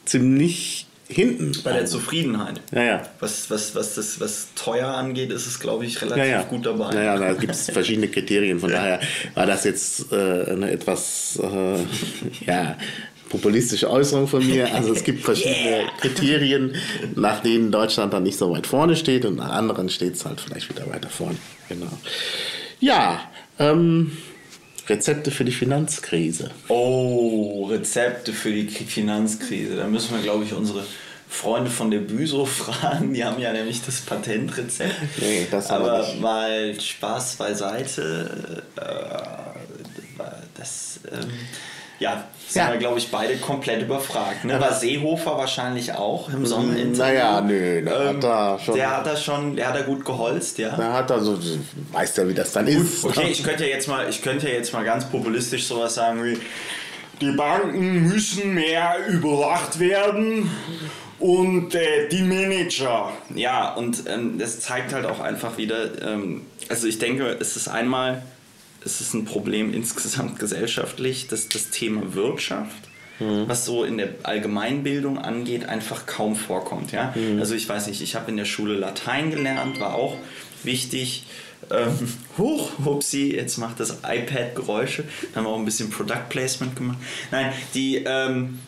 [0.05, 1.53] ziemlich hinten.
[1.63, 2.61] Bei der Zufriedenheit.
[2.73, 3.03] Ja, ja.
[3.21, 6.95] Was, was, was, das, was teuer angeht, ist es, glaube ich, relativ ja, gut dabei.
[6.95, 8.61] Ja, ja da gibt es verschiedene Kriterien.
[8.61, 9.01] Von daher
[9.35, 11.79] war das jetzt äh, eine etwas äh,
[12.47, 12.77] ja,
[13.29, 14.73] populistische Äußerung von mir.
[14.75, 15.91] Also es gibt verschiedene yeah.
[16.01, 16.75] Kriterien,
[17.15, 20.41] nach denen Deutschland dann nicht so weit vorne steht und nach anderen steht es halt
[20.41, 21.37] vielleicht wieder weiter vorne.
[21.69, 21.91] Genau.
[22.81, 23.21] Ja,
[23.59, 24.13] ähm,
[24.89, 26.51] Rezepte für die Finanzkrise.
[26.69, 29.77] Oh, Rezepte für die Finanzkrise.
[29.77, 30.85] Da müssen wir, glaube ich, unsere
[31.29, 33.13] Freunde von der Büso fragen.
[33.13, 34.95] Die haben ja nämlich das Patentrezept.
[35.21, 36.21] Nee, das Aber nicht.
[36.21, 38.63] mal Spaß beiseite.
[38.77, 38.83] Äh,
[40.57, 41.01] das.
[41.13, 41.31] Ähm,
[41.99, 42.73] ja, sind ja.
[42.73, 44.45] wir, glaube ich, beide komplett überfragt.
[44.45, 44.61] Ne?
[44.61, 46.75] War Seehofer wahrscheinlich auch im Sommer?
[46.75, 48.75] Naja, nö, der ähm, hat da schon.
[48.75, 50.77] Der hat da schon, der hat da gut geholzt, ja.
[50.77, 51.39] Der hat da so,
[51.93, 53.05] weiß ja, wie das dann gut, ist.
[53.05, 56.23] Okay, ich könnte ja jetzt mal, ich könnte ja jetzt mal ganz populistisch sowas sagen
[56.25, 56.39] wie,
[57.21, 60.51] die Banken müssen mehr überwacht werden
[61.19, 63.11] und äh, die Manager.
[63.35, 67.69] Ja, und ähm, das zeigt halt auch einfach wieder, ähm, also ich denke, es ist
[67.69, 68.23] einmal
[68.87, 72.77] ist es ein Problem insgesamt gesellschaftlich, dass das Thema Wirtschaft,
[73.19, 73.45] mhm.
[73.47, 76.93] was so in der Allgemeinbildung angeht, einfach kaum vorkommt.
[76.93, 77.13] Ja?
[77.15, 77.39] Mhm.
[77.39, 80.17] Also ich weiß nicht, ich habe in der Schule Latein gelernt, war auch
[80.63, 81.25] wichtig.
[81.71, 85.05] Ähm, huch, hupsi, jetzt macht das iPad Geräusche.
[85.35, 86.99] Dann haben wir auch ein bisschen Product Placement gemacht.
[87.31, 88.61] Nein, die, ähm,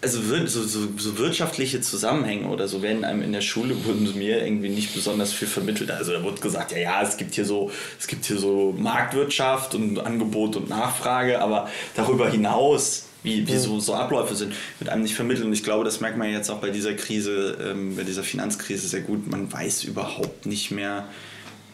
[0.00, 4.44] also so, so, so, wirtschaftliche Zusammenhänge oder so werden einem in der Schule wurden mir
[4.44, 5.90] irgendwie nicht besonders viel vermittelt.
[5.90, 9.74] Also da wurde gesagt, ja, ja, es gibt hier so, es gibt hier so Marktwirtschaft
[9.74, 15.02] und Angebot und Nachfrage, aber darüber hinaus, wie, wie so, so Abläufe sind, wird einem
[15.02, 15.46] nicht vermittelt.
[15.46, 18.86] Und ich glaube, das merkt man jetzt auch bei dieser Krise, ähm, bei dieser Finanzkrise
[18.86, 19.28] sehr gut.
[19.28, 21.08] Man weiß überhaupt nicht mehr,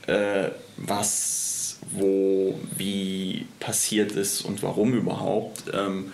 [0.06, 5.64] äh, was, wo, wie passiert ist und warum überhaupt.
[5.74, 6.12] Ähm,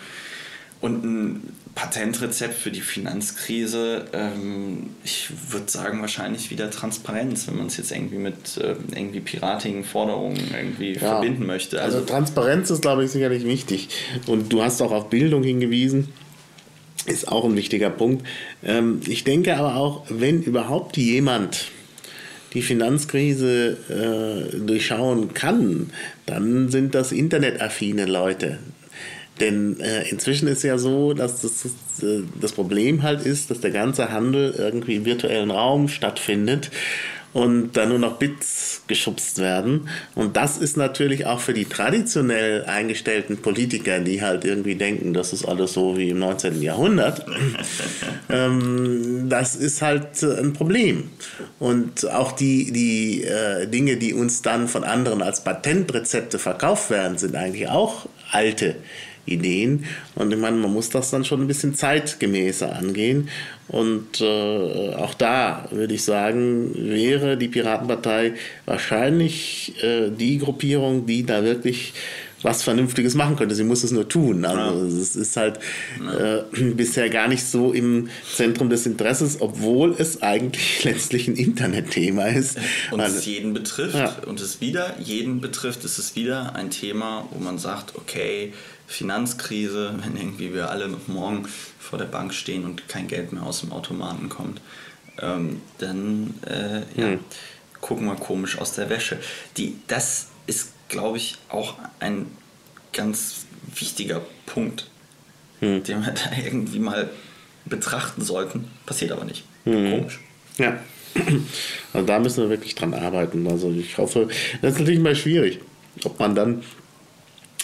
[0.80, 7.66] und ein Patentrezept für die Finanzkrise, ähm, ich würde sagen, wahrscheinlich wieder Transparenz, wenn man
[7.66, 10.98] es jetzt irgendwie mit äh, irgendwie piratigen Forderungen irgendwie ja.
[10.98, 11.80] verbinden möchte.
[11.80, 13.88] Also, also Transparenz ist, glaube ich, sicherlich wichtig.
[14.26, 16.08] Und du hast auch auf Bildung hingewiesen.
[17.06, 18.26] Ist auch ein wichtiger Punkt.
[18.62, 21.70] Ähm, ich denke aber auch, wenn überhaupt jemand
[22.52, 25.90] die Finanzkrise äh, durchschauen kann,
[26.26, 28.58] dann sind das internetaffine Leute.
[29.40, 33.60] Denn äh, inzwischen ist ja so, dass das, das, äh, das Problem halt ist, dass
[33.60, 36.70] der ganze Handel irgendwie im virtuellen Raum stattfindet
[37.32, 39.88] und dann nur noch Bits geschubst werden.
[40.14, 45.32] Und das ist natürlich auch für die traditionell eingestellten Politiker, die halt irgendwie denken, das
[45.32, 46.60] ist alles so wie im 19.
[46.60, 47.24] Jahrhundert,
[48.28, 51.10] ähm, das ist halt äh, ein Problem.
[51.60, 57.16] Und auch die, die äh, Dinge, die uns dann von anderen als Patentrezepte verkauft werden,
[57.16, 58.76] sind eigentlich auch alte
[59.26, 59.84] Ideen.
[60.14, 63.28] Und ich meine, man muss das dann schon ein bisschen zeitgemäßer angehen.
[63.68, 68.34] Und äh, auch da würde ich sagen, wäre die Piratenpartei
[68.66, 71.92] wahrscheinlich äh, die Gruppierung, die da wirklich
[72.42, 73.54] was Vernünftiges machen könnte.
[73.54, 74.44] Sie muss es nur tun.
[74.44, 74.86] Also ja.
[74.86, 75.58] es ist halt
[76.02, 76.38] ja.
[76.38, 76.44] äh,
[76.76, 82.58] bisher gar nicht so im Zentrum des Interesses, obwohl es eigentlich letztlich ein Internetthema ist.
[82.90, 83.94] Und es jeden betrifft.
[83.94, 84.16] Ja.
[84.26, 85.84] Und es wieder jeden betrifft.
[85.84, 88.52] Es ist wieder ein Thema, wo man sagt, okay,
[88.90, 91.46] Finanzkrise, wenn irgendwie wir alle noch morgen
[91.78, 94.60] vor der Bank stehen und kein Geld mehr aus dem Automaten kommt,
[95.20, 97.20] ähm, dann äh, ja, hm.
[97.80, 99.20] gucken wir komisch aus der Wäsche.
[99.56, 102.26] Die, das ist, glaube ich, auch ein
[102.92, 104.90] ganz wichtiger Punkt,
[105.60, 105.84] hm.
[105.84, 107.10] den wir da irgendwie mal
[107.66, 108.68] betrachten sollten.
[108.86, 109.44] Passiert aber nicht.
[109.64, 109.98] Hm.
[109.98, 110.20] Komisch.
[110.58, 110.78] Ja.
[111.92, 113.46] Also da müssen wir wirklich dran arbeiten.
[113.46, 114.28] Also ich hoffe,
[114.62, 115.60] das ist natürlich mal schwierig,
[116.04, 116.62] ob man dann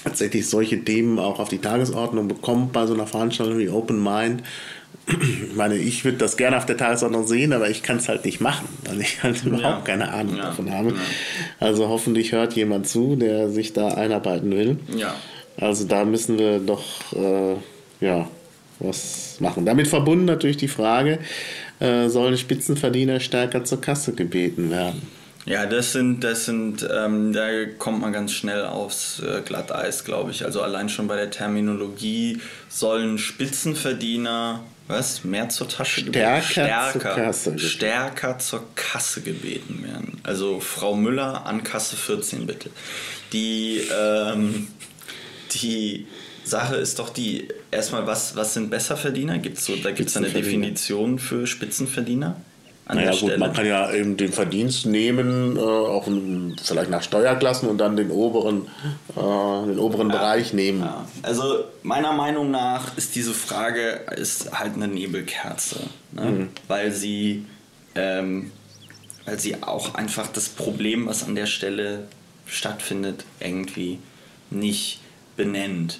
[0.06, 4.44] tatsächlich solche Themen auch auf die Tagesordnung bekommt bei so einer Veranstaltung wie Open Mind.
[5.08, 8.24] Ich meine, ich würde das gerne auf der Tagesordnung sehen, aber ich kann es halt
[8.24, 9.94] nicht machen, weil ich halt überhaupt ja.
[9.94, 10.44] keine Ahnung ja.
[10.44, 10.90] davon habe.
[10.90, 10.94] Ja.
[11.58, 14.78] Also hoffentlich hört jemand zu, der sich da einarbeiten will.
[15.56, 17.56] Also da müssen wir doch äh,
[18.00, 18.28] ja,
[18.78, 19.66] was machen.
[19.66, 21.18] Damit verbunden natürlich die Frage,
[21.80, 25.02] äh, sollen Spitzenverdiener stärker zur Kasse gebeten werden?
[25.46, 30.32] Ja, das sind, das sind, ähm, da kommt man ganz schnell aufs äh, Glatteis, glaube
[30.32, 30.44] ich.
[30.44, 35.24] Also allein schon bei der Terminologie sollen Spitzenverdiener was?
[35.24, 37.58] Mehr zur Tasche stärker, stärker zur Kasse.
[37.58, 40.20] Stärker zur Kasse gebeten werden.
[40.22, 42.70] Also Frau Müller an Kasse 14 bitte.
[43.32, 44.68] Die, ähm,
[45.52, 46.06] die
[46.44, 49.38] Sache ist doch die, erstmal, was, was sind Besserverdiener?
[49.38, 52.40] Gibt's so, da gibt es eine Definition für Spitzenverdiener?
[52.86, 53.38] An naja, gut, Stelle.
[53.38, 56.08] Man kann ja eben den Verdienst nehmen, äh, auch
[56.62, 58.68] vielleicht nach Steuerklassen und dann den oberen,
[59.10, 60.80] äh, den oberen ja, Bereich nehmen.
[60.80, 61.04] Ja.
[61.22, 65.80] Also meiner Meinung nach ist diese Frage ist halt eine Nebelkerze,
[66.12, 66.22] ne?
[66.22, 66.48] mhm.
[66.68, 67.44] weil sie
[67.96, 68.52] ähm,
[69.24, 72.04] weil sie auch einfach das Problem, was an der Stelle
[72.46, 73.98] stattfindet, irgendwie
[74.50, 75.00] nicht
[75.36, 75.98] benennt.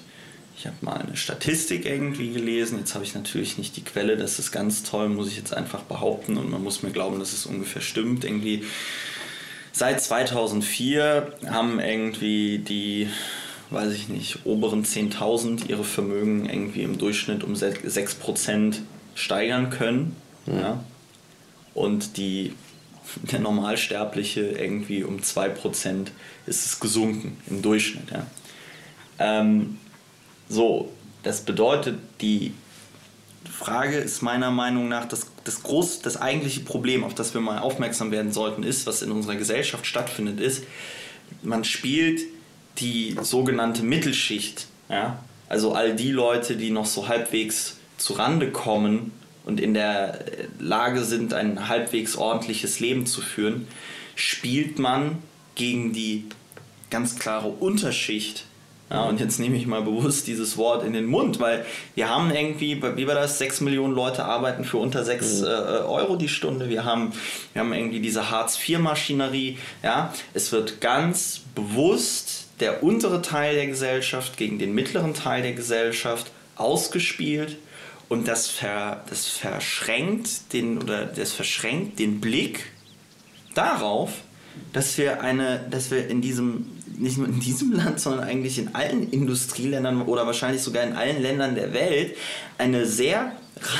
[0.57, 2.79] Ich habe mal eine Statistik irgendwie gelesen.
[2.79, 4.17] Jetzt habe ich natürlich nicht die Quelle.
[4.17, 6.35] Das ist ganz toll, muss ich jetzt einfach behaupten.
[6.35, 8.25] Und man muss mir glauben, dass es ungefähr stimmt.
[8.25, 8.63] Irgendwie
[9.71, 13.07] seit 2004 haben irgendwie die,
[13.69, 18.77] weiß ich nicht, oberen 10.000 ihre Vermögen irgendwie im Durchschnitt um 6%
[19.13, 20.15] steigern können.
[20.47, 20.59] Mhm.
[20.59, 20.83] Ja.
[21.75, 22.53] Und die,
[23.31, 26.07] der Normalsterbliche irgendwie um 2%
[26.47, 28.09] ist es gesunken im Durchschnitt.
[28.09, 28.25] Ja.
[29.19, 29.77] Ähm,
[30.49, 30.91] so,
[31.23, 32.53] das bedeutet, die
[33.51, 37.59] Frage ist meiner Meinung nach, das, das, groß, das eigentliche Problem, auf das wir mal
[37.59, 40.63] aufmerksam werden sollten, ist, was in unserer Gesellschaft stattfindet, ist,
[41.41, 42.21] man spielt
[42.77, 45.19] die sogenannte Mittelschicht, ja?
[45.49, 49.11] also all die Leute, die noch so halbwegs zu Rande kommen
[49.45, 50.23] und in der
[50.59, 53.67] Lage sind, ein halbwegs ordentliches Leben zu führen,
[54.15, 55.17] spielt man
[55.55, 56.25] gegen die
[56.89, 58.45] ganz klare Unterschicht
[58.89, 61.65] ja, und jetzt nehme ich mal bewusst dieses Wort in den Mund, weil
[61.95, 65.45] wir haben irgendwie, wie war das, 6 Millionen Leute arbeiten für unter 6 mhm.
[65.45, 66.69] äh, Euro die Stunde.
[66.69, 67.11] Wir haben,
[67.51, 69.57] wir haben irgendwie diese Hartz-IV-Maschinerie.
[69.83, 70.13] Ja?
[70.33, 76.31] Es wird ganz bewusst der untere Teil der Gesellschaft gegen den mittleren Teil der Gesellschaft
[76.55, 77.57] ausgespielt
[78.09, 82.71] und das, ver, das verschränkt den oder das verschränkt den Blick
[83.53, 84.11] darauf,
[84.71, 88.75] dass wir eine, dass wir in diesem nicht nur in diesem Land, sondern eigentlich in
[88.75, 92.15] allen Industrieländern oder wahrscheinlich sogar in allen Ländern der Welt
[92.57, 93.33] eine sehr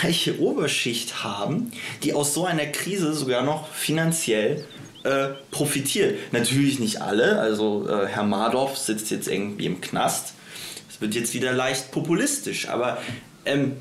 [0.04, 1.72] reiche Oberschicht haben,
[2.04, 4.66] die aus so einer Krise sogar noch finanziell
[5.04, 6.18] äh, profitiert.
[6.32, 10.34] Natürlich nicht alle, also äh, Herr Madoff sitzt jetzt irgendwie im Knast.
[10.90, 12.98] Es wird jetzt wieder leicht populistisch, aber
[13.46, 13.74] ähm,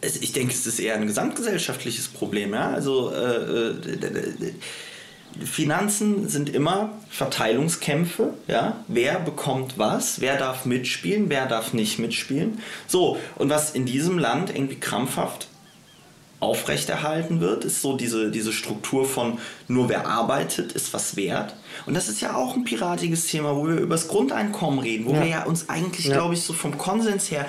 [0.00, 2.54] ich denke, es ist eher ein gesamtgesellschaftliches Problem.
[2.54, 2.70] Ja?
[2.70, 4.54] Also äh, äh
[5.44, 8.34] Finanzen sind immer Verteilungskämpfe.
[8.46, 8.84] Ja?
[8.88, 10.20] Wer bekommt was?
[10.20, 11.28] Wer darf mitspielen?
[11.28, 12.60] Wer darf nicht mitspielen?
[12.86, 15.48] So, und was in diesem Land irgendwie krampfhaft
[16.40, 21.54] aufrechterhalten wird, ist so diese, diese Struktur von nur wer arbeitet, ist was wert.
[21.86, 25.14] Und das ist ja auch ein piratiges Thema, wo wir über das Grundeinkommen reden, wo
[25.14, 25.20] ja.
[25.20, 26.14] wir ja uns eigentlich, ja.
[26.14, 27.46] glaube ich, so vom Konsens her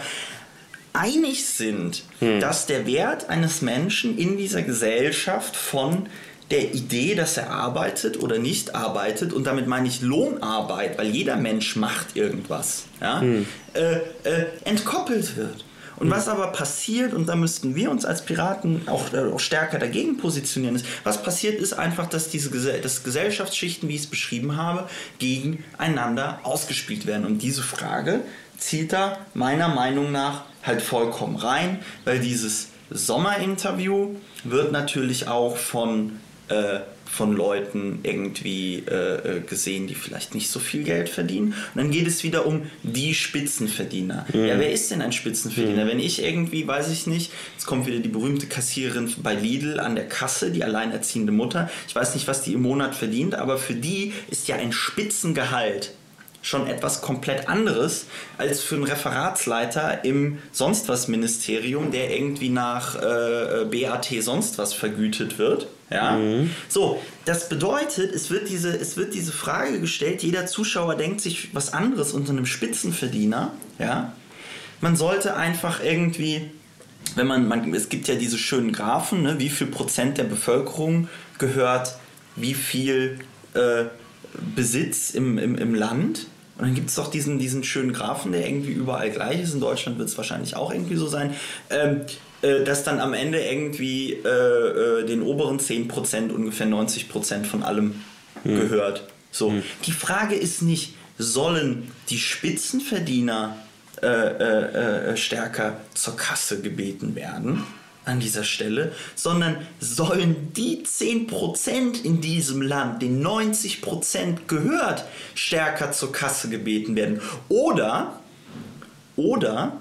[0.93, 2.39] einig sind, hm.
[2.39, 6.07] dass der Wert eines Menschen in dieser Gesellschaft von
[6.51, 11.35] der Idee, dass er arbeitet oder nicht arbeitet, und damit meine ich Lohnarbeit, weil jeder
[11.35, 13.45] Mensch macht irgendwas, ja, hm.
[13.73, 15.65] äh, äh, entkoppelt wird.
[15.97, 16.15] Und hm.
[16.15, 20.17] was aber passiert, und da müssten wir uns als Piraten auch, äh, auch, stärker dagegen
[20.17, 22.49] positionieren, ist, was passiert ist einfach, dass diese
[22.81, 24.89] dass Gesellschaftsschichten, wie ich es beschrieben habe,
[25.19, 27.25] gegeneinander ausgespielt werden.
[27.25, 28.21] Und diese Frage
[28.57, 36.19] zielt da meiner Meinung nach halt vollkommen rein, weil dieses Sommerinterview wird natürlich auch von,
[36.49, 36.79] äh,
[37.09, 41.53] von Leuten irgendwie äh, äh, gesehen, die vielleicht nicht so viel Geld verdienen.
[41.73, 44.25] Und dann geht es wieder um die Spitzenverdiener.
[44.31, 44.45] Mhm.
[44.45, 45.85] Ja, wer ist denn ein Spitzenverdiener?
[45.85, 45.89] Mhm.
[45.89, 49.95] Wenn ich irgendwie, weiß ich nicht, jetzt kommt wieder die berühmte Kassiererin bei Lidl an
[49.95, 51.69] der Kasse, die alleinerziehende Mutter.
[51.87, 55.91] Ich weiß nicht, was die im Monat verdient, aber für die ist ja ein Spitzengehalt
[56.41, 58.05] schon etwas komplett anderes
[58.37, 64.73] als für einen Referatsleiter im sonst was Ministerium, der irgendwie nach äh, BAT sonst was
[64.73, 65.67] vergütet wird.
[65.89, 66.11] Ja?
[66.17, 66.51] Mhm.
[66.69, 71.53] So, das bedeutet, es wird, diese, es wird diese Frage gestellt, jeder Zuschauer denkt sich
[71.53, 73.51] was anderes unter einem Spitzenverdiener.
[73.77, 74.13] Ja?
[74.81, 76.49] Man sollte einfach irgendwie,
[77.15, 81.09] wenn man, man es gibt ja diese schönen Graphen, ne, wie viel Prozent der Bevölkerung
[81.37, 81.95] gehört
[82.41, 83.19] wie viel
[83.53, 83.85] äh,
[84.55, 86.27] Besitz im, im, im Land.
[86.57, 89.53] Und dann gibt es doch diesen, diesen schönen Graphen, der irgendwie überall gleich ist.
[89.53, 91.33] In Deutschland wird es wahrscheinlich auch irgendwie so sein.
[91.69, 92.01] Ähm,
[92.41, 97.95] äh, dass dann am Ende irgendwie äh, äh, den oberen 10% ungefähr 90% von allem
[98.43, 98.55] hm.
[98.55, 99.07] gehört.
[99.31, 99.51] So.
[99.51, 99.63] Hm.
[99.85, 103.57] Die Frage ist nicht, sollen die Spitzenverdiener
[104.01, 107.63] äh, äh, äh stärker zur Kasse gebeten werden?
[108.09, 115.05] An dieser Stelle, sondern sollen die 10% in diesem Land, den 90% gehört,
[115.35, 117.21] stärker zur Kasse gebeten werden.
[117.47, 118.19] Oder,
[119.15, 119.77] oder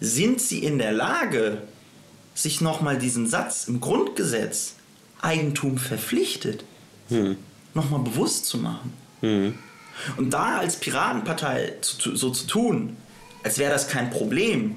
[0.00, 1.62] sind sie in der Lage,
[2.34, 4.76] sich nochmal diesen Satz im Grundgesetz,
[5.20, 6.64] Eigentum verpflichtet,
[7.08, 7.36] hm.
[7.74, 8.92] nochmal bewusst zu machen.
[9.20, 9.54] Hm.
[10.16, 12.96] Und da als Piratenpartei zu, so zu tun,
[13.42, 14.76] als wäre das kein Problem,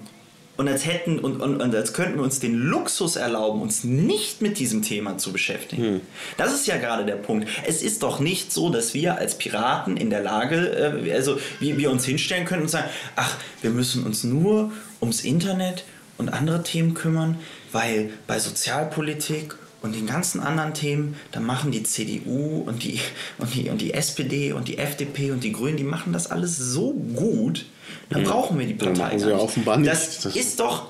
[0.57, 4.41] und als hätten und, und, und, als könnten wir uns den Luxus erlauben, uns nicht
[4.41, 5.83] mit diesem Thema zu beschäftigen.
[5.83, 6.01] Hm.
[6.37, 7.47] Das ist ja gerade der Punkt.
[7.67, 11.77] Es ist doch nicht so, dass wir als Piraten in der Lage, äh, also wie
[11.77, 15.83] wir uns hinstellen können und sagen, ach, wir müssen uns nur ums Internet
[16.17, 17.37] und andere Themen kümmern,
[17.71, 22.99] weil bei Sozialpolitik und den ganzen anderen Themen, da machen die CDU und die,
[23.37, 26.57] und, die, und die SPD und die FDP und die Grünen, die machen das alles
[26.57, 27.65] so gut,
[28.09, 28.25] dann mhm.
[28.25, 29.25] brauchen wir die Partei nicht.
[29.27, 29.91] Offenbar nicht.
[29.91, 30.89] Das, das ist doch,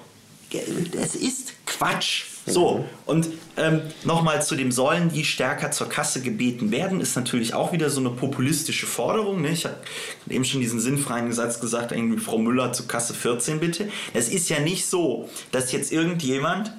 [0.94, 2.26] das ist Quatsch.
[2.48, 3.28] So, und
[3.58, 7.90] ähm, nochmal zu dem Sollen, die stärker zur Kasse gebeten werden, ist natürlich auch wieder
[7.90, 9.42] so eine populistische Forderung.
[9.42, 9.50] Ne?
[9.50, 9.78] Ich habe
[10.30, 13.90] eben schon diesen sinnfreien Satz gesagt, irgendwie Frau Müller zur Kasse 14 bitte.
[14.14, 16.72] Es ist ja nicht so, dass jetzt irgendjemand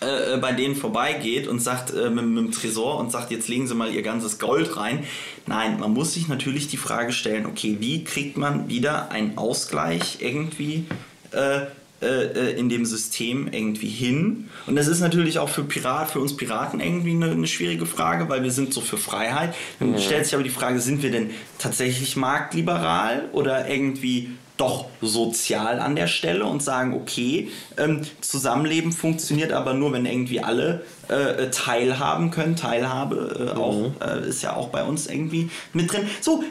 [0.00, 3.66] äh, bei denen vorbeigeht und sagt äh, mit, mit, dem Tresor und sagt, jetzt legen
[3.66, 5.04] Sie mal Ihr ganzes Gold rein.
[5.46, 10.18] Nein, man muss sich natürlich die Frage stellen, okay, wie kriegt man wieder einen Ausgleich
[10.20, 10.86] irgendwie
[11.32, 11.62] äh,
[12.00, 14.48] äh, in dem System irgendwie hin?
[14.68, 18.28] Und das ist natürlich auch für Pirat, für uns Piraten irgendwie eine, eine schwierige Frage,
[18.28, 19.52] weil wir sind so für Freiheit.
[19.80, 19.98] Dann mhm.
[19.98, 25.96] stellt sich aber die Frage, sind wir denn tatsächlich marktliberal oder irgendwie doch sozial an
[25.96, 27.48] der Stelle und sagen, okay,
[27.78, 32.56] ähm, Zusammenleben funktioniert aber nur, wenn irgendwie alle äh, teilhaben können.
[32.56, 33.60] Teilhabe äh, mhm.
[33.60, 36.06] auch, äh, ist ja auch bei uns irgendwie mit drin.
[36.20, 36.44] So,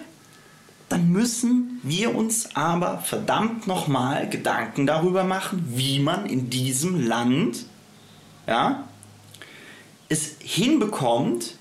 [0.90, 7.66] dann müssen wir uns aber verdammt nochmal Gedanken darüber machen, wie man in diesem Land
[8.48, 8.86] ja,
[10.10, 11.57] es hinbekommt,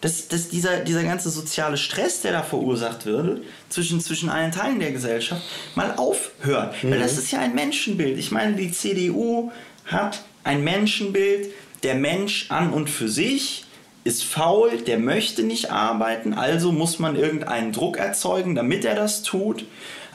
[0.00, 4.78] dass, dass dieser, dieser ganze soziale Stress, der da verursacht wird, zwischen, zwischen allen Teilen
[4.78, 5.42] der Gesellschaft,
[5.74, 6.82] mal aufhört.
[6.82, 6.92] Mhm.
[6.92, 8.18] Weil das ist ja ein Menschenbild.
[8.18, 9.50] Ich meine, die CDU
[9.84, 11.48] hat ein Menschenbild,
[11.82, 13.64] der Mensch an und für sich
[14.04, 19.22] ist faul, der möchte nicht arbeiten, also muss man irgendeinen Druck erzeugen, damit er das
[19.22, 19.64] tut.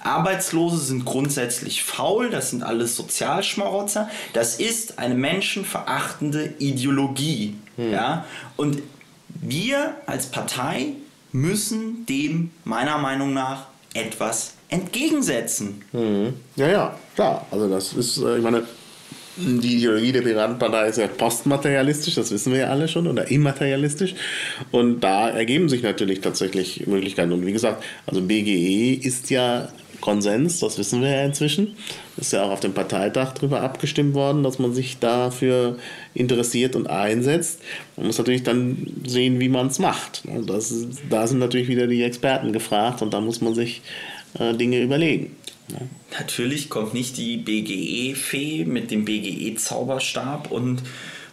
[0.04, 4.10] Arbeitslose sind grundsätzlich faul, das sind alles Sozialschmarotzer.
[4.34, 7.56] Das ist eine menschenverachtende Ideologie.
[7.78, 7.92] Hm.
[7.92, 8.26] Ja?
[8.58, 8.82] Und
[9.42, 10.94] wir als Partei
[11.32, 15.82] müssen dem meiner Meinung nach etwas entgegensetzen.
[15.92, 16.34] Mhm.
[16.56, 17.46] Ja, ja, klar.
[17.52, 18.64] Also das ist, äh, ich meine,
[19.36, 24.14] die Ideologie der Piratenpartei ist ja postmaterialistisch, das wissen wir ja alle schon, oder immaterialistisch.
[24.72, 27.32] Und da ergeben sich natürlich tatsächlich Möglichkeiten.
[27.32, 29.70] Und wie gesagt, also BGE ist ja
[30.04, 31.78] Konsens, das wissen wir ja inzwischen.
[32.18, 35.78] Ist ja auch auf dem Parteitag darüber abgestimmt worden, dass man sich dafür
[36.14, 37.62] interessiert und einsetzt.
[37.96, 40.24] Man muss natürlich dann sehen, wie man es macht.
[40.46, 40.74] Das,
[41.10, 43.82] da sind natürlich wieder die Experten gefragt und da muss man sich
[44.38, 45.38] äh, Dinge überlegen.
[46.12, 50.84] Natürlich kommt nicht die BGE-Fee mit dem BGE-Zauberstab und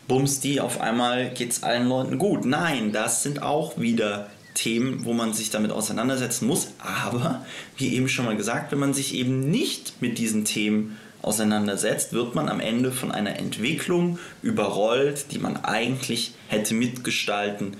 [0.07, 2.45] bums die, auf einmal geht es allen Leuten gut.
[2.45, 6.69] Nein, das sind auch wieder Themen, wo man sich damit auseinandersetzen muss.
[6.79, 7.45] Aber,
[7.77, 12.35] wie eben schon mal gesagt, wenn man sich eben nicht mit diesen Themen auseinandersetzt, wird
[12.35, 17.77] man am Ende von einer Entwicklung überrollt, die man eigentlich hätte mitgestalten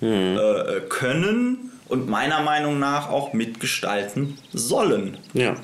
[0.00, 0.38] hm.
[0.38, 5.18] äh, können und meiner Meinung nach auch mitgestalten sollen.
[5.34, 5.56] Ja.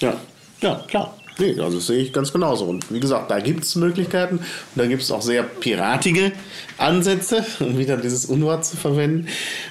[0.00, 0.14] Ja,
[0.60, 1.17] ja, klar.
[1.38, 2.64] Nee, also das sehe ich ganz genauso.
[2.64, 6.32] Und wie gesagt, da gibt es Möglichkeiten und da gibt es auch sehr piratige
[6.78, 9.28] Ansätze, um wieder dieses Unwort zu verwenden.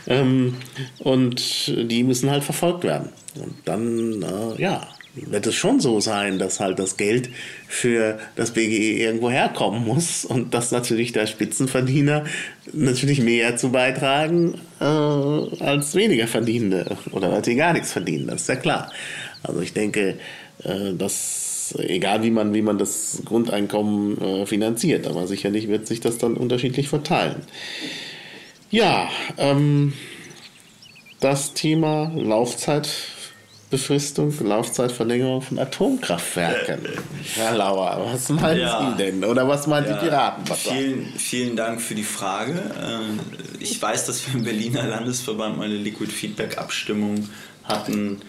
[0.07, 0.55] Ähm,
[0.99, 3.09] und die müssen halt verfolgt werden.
[3.35, 4.87] Und dann, äh, ja,
[5.25, 7.29] wird es schon so sein, dass halt das Geld
[7.67, 12.25] für das BGE irgendwo herkommen muss und dass natürlich der Spitzenverdiener
[12.71, 18.41] natürlich mehr zu beitragen äh, als weniger Verdienende oder als die gar nichts verdienen, das
[18.41, 18.91] ist ja klar.
[19.43, 20.19] Also ich denke,
[20.63, 21.36] äh, dass
[21.75, 26.35] egal wie man, wie man das Grundeinkommen äh, finanziert, aber sicherlich wird sich das dann
[26.35, 27.43] unterschiedlich verteilen.
[28.69, 29.93] Ja, ähm,
[31.19, 32.89] das Thema Laufzeit
[33.69, 36.87] Befristung, Laufzeitverlängerung von Atomkraftwerken.
[37.35, 38.95] Herr Lauer, was meinen ja.
[38.97, 39.25] Sie denn?
[39.25, 39.93] Oder was meinen ja.
[39.93, 40.45] die Piraten?
[40.55, 42.53] Vielen, vielen Dank für die Frage.
[42.53, 47.27] Äh, ich weiß, dass wir im Berliner Landesverband mal eine Liquid Feedback Abstimmung
[47.65, 48.21] hatten,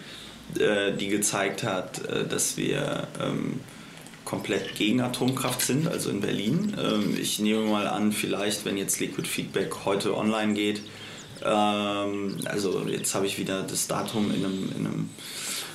[0.57, 3.59] äh, die gezeigt hat, äh, dass wir ähm,
[4.25, 6.75] komplett gegen Atomkraft sind, also in Berlin.
[6.81, 10.81] Ähm, ich nehme mal an, vielleicht, wenn jetzt Liquid Feedback heute online geht,
[11.43, 15.09] ähm, also jetzt habe ich wieder das Datum in einem, in einem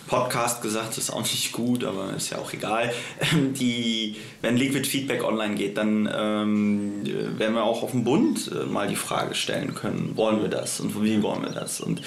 [0.06, 2.92] Podcast gesagt, ist auch nicht gut, aber ist ja auch egal.
[3.32, 7.02] Ähm, die, wenn Liquid Feedback online geht, dann ähm,
[7.38, 10.80] werden wir auch auf dem Bund äh, mal die Frage stellen können, wollen wir das
[10.80, 11.80] und wie wollen wir das?
[11.80, 12.02] Und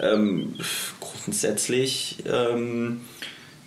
[0.00, 0.56] ähm,
[1.00, 3.02] grundsätzlich ähm,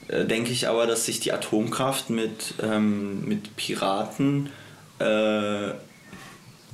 [0.07, 4.49] äh, denke ich aber, dass sich die Atomkraft mit, ähm, mit Piraten
[4.99, 5.69] äh,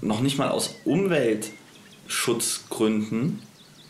[0.02, 1.52] noch nicht mal aus Umwelt
[2.08, 3.42] Schutzgründen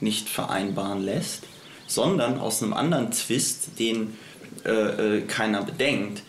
[0.02, 1.44] nicht vereinbaren lässt,
[1.88, 4.18] sondern aus einem anderen Twist, den
[4.66, 6.24] äh, äh, keiner bedenkt.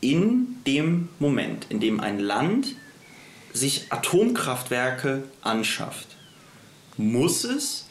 [0.00, 2.74] In dem Moment, in dem ein Land
[3.52, 6.08] sich Atomkraftwerke anschafft,
[6.96, 7.85] muss es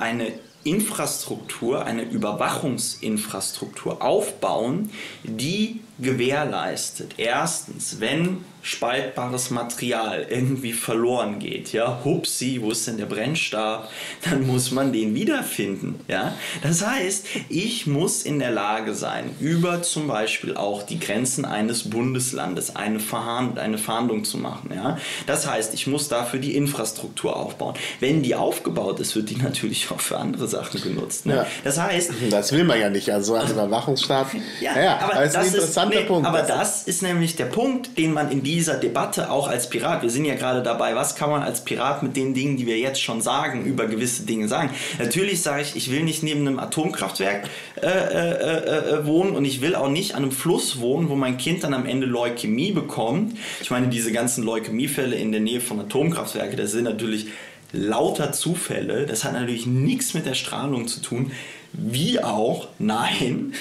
[0.00, 0.32] eine
[0.64, 4.90] Infrastruktur, eine Überwachungsinfrastruktur aufbauen,
[5.24, 13.06] die gewährleistet, erstens, wenn spaltbares Material irgendwie verloren geht, ja, hupsi, wo ist denn der
[13.06, 13.90] Brennstab?
[14.28, 16.34] Dann muss man den wiederfinden, ja.
[16.62, 21.88] Das heißt, ich muss in der Lage sein, über zum Beispiel auch die Grenzen eines
[21.88, 24.98] Bundeslandes eine, Verhand eine Fahndung zu machen, ja.
[25.26, 27.74] Das heißt, ich muss dafür die Infrastruktur aufbauen.
[28.00, 31.26] Wenn die aufgebaut ist, wird die natürlich auch für andere Sachen genutzt.
[31.26, 31.36] Ne?
[31.36, 31.46] Ja.
[31.64, 34.28] Das heißt, das will man ja nicht, also als Überwachungsstaat.
[34.60, 36.26] ja, ja, aber das, das ist ein interessanter nee, Punkt.
[36.26, 40.10] Aber das ist nämlich der Punkt, den man in dieser Debatte auch als Pirat, wir
[40.10, 43.00] sind ja gerade dabei, was kann man als Pirat mit den Dingen, die wir jetzt
[43.00, 44.70] schon sagen, über gewisse Dinge sagen.
[44.98, 47.48] Natürlich sage ich, ich will nicht neben einem Atomkraftwerk
[47.80, 51.38] äh, äh, äh, wohnen und ich will auch nicht an einem Fluss wohnen, wo mein
[51.38, 53.38] Kind dann am Ende Leukämie bekommt.
[53.60, 57.28] Ich meine, diese ganzen Leukämiefälle in der Nähe von Atomkraftwerken, das sind natürlich
[57.72, 59.06] lauter Zufälle.
[59.06, 61.30] Das hat natürlich nichts mit der Strahlung zu tun.
[61.72, 63.52] Wie auch, nein.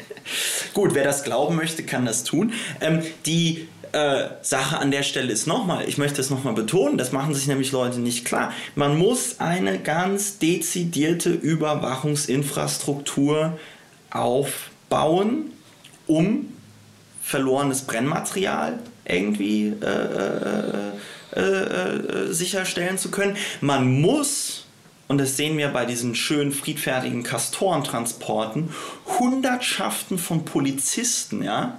[0.72, 2.54] Gut, wer das glauben möchte, kann das tun.
[2.80, 7.12] Ähm, die äh, Sache an der Stelle ist nochmal, ich möchte es nochmal betonen, das
[7.12, 8.52] machen sich nämlich Leute nicht klar.
[8.74, 13.58] Man muss eine ganz dezidierte Überwachungsinfrastruktur
[14.10, 15.52] aufbauen,
[16.06, 16.48] um
[17.22, 20.92] verlorenes Brennmaterial irgendwie äh, äh,
[21.36, 23.36] äh, äh sicherstellen zu können.
[23.60, 24.64] Man muss
[25.08, 28.70] und das sehen wir bei diesen schönen friedfertigen Kastorentransporten,
[29.18, 31.76] Hundertschaften von Polizisten ja,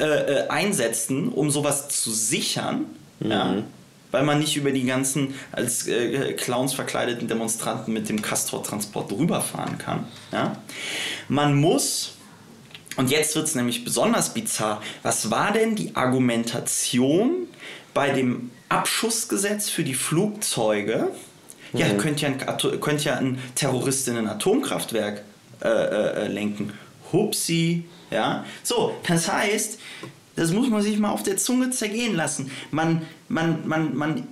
[0.00, 2.86] äh, äh, einsetzen, um sowas zu sichern.
[3.20, 3.30] Mhm.
[3.30, 3.62] Ja,
[4.10, 9.78] weil man nicht über die ganzen als äh, Clowns verkleideten Demonstranten mit dem Castor-Transport rüberfahren
[9.78, 10.06] kann.
[10.32, 10.56] Ja?
[11.28, 12.14] Man muss,
[12.96, 17.46] und jetzt wird es nämlich besonders bizarr, was war denn die Argumentation
[17.94, 21.08] bei dem Abschussgesetz für die Flugzeuge?
[21.72, 21.98] Ja, mhm.
[21.98, 25.22] könnte ja ein, könnt ja ein Terrorist in ein Atomkraftwerk
[25.62, 26.72] äh, äh, lenken.
[27.12, 28.44] Hupsi, ja.
[28.62, 29.78] So, das heißt,
[30.36, 32.50] das muss man sich mal auf der Zunge zergehen lassen.
[32.70, 34.24] Man, man, man, man,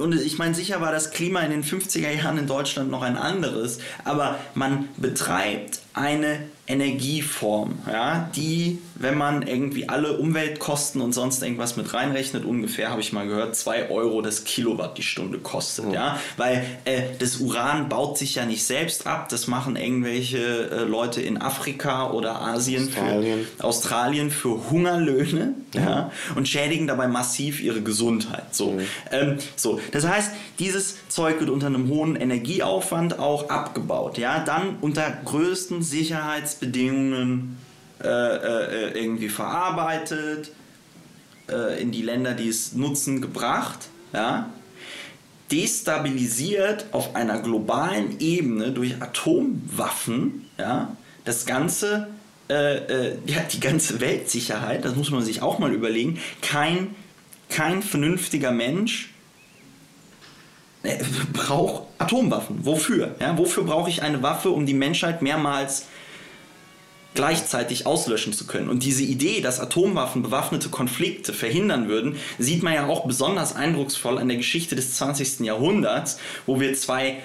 [0.00, 3.16] und ich meine, sicher war das Klima in den 50er Jahren in Deutschland noch ein
[3.16, 11.42] anderes, aber man betreibt eine Energieform, ja, die, wenn man irgendwie alle Umweltkosten und sonst
[11.42, 15.84] irgendwas mit reinrechnet, ungefähr, habe ich mal gehört, 2 Euro das Kilowatt die Stunde kostet,
[15.84, 15.92] mhm.
[15.92, 20.84] ja, weil äh, das Uran baut sich ja nicht selbst ab, das machen irgendwelche äh,
[20.84, 25.80] Leute in Afrika oder Asien, Australien für, Australien für Hungerlöhne, mhm.
[25.80, 28.72] ja, und schädigen dabei massiv ihre Gesundheit, so.
[28.72, 28.80] Mhm.
[29.10, 34.76] Ähm, so, das heißt, dieses Zeug wird unter einem hohen Energieaufwand auch abgebaut, ja, dann
[34.80, 37.56] unter größten Sicherheitsbedingungen
[38.02, 40.50] äh, äh, irgendwie verarbeitet,
[41.48, 44.50] äh, in die Länder, die es nutzen, gebracht, ja,
[45.50, 52.08] destabilisiert auf einer globalen Ebene durch Atomwaffen, ja, das Ganze,
[52.48, 56.94] äh, äh, ja, die ganze Weltsicherheit, das muss man sich auch mal überlegen, kein,
[57.48, 59.10] kein vernünftiger Mensch
[60.82, 62.64] äh, braucht Atomwaffen.
[62.64, 63.14] Wofür?
[63.20, 65.86] Ja, wofür brauche ich eine Waffe, um die Menschheit mehrmals
[67.14, 68.68] gleichzeitig auslöschen zu können.
[68.68, 74.18] Und diese Idee, dass Atomwaffen bewaffnete Konflikte verhindern würden, sieht man ja auch besonders eindrucksvoll
[74.18, 75.40] an der Geschichte des 20.
[75.40, 77.18] Jahrhunderts, wo wir zwei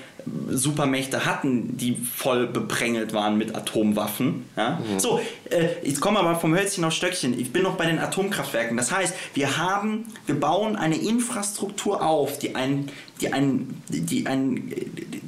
[0.49, 4.45] Supermächte hatten, die voll beprängelt waren mit Atomwaffen.
[4.55, 4.79] Ja?
[4.79, 4.99] Mhm.
[4.99, 7.39] So, äh, jetzt kommen wir aber vom Hölzchen auf Stöckchen.
[7.39, 8.77] Ich bin noch bei den Atomkraftwerken.
[8.77, 12.89] Das heißt, wir haben, wir bauen eine Infrastruktur auf, die ein,
[13.21, 14.73] die ein, die ein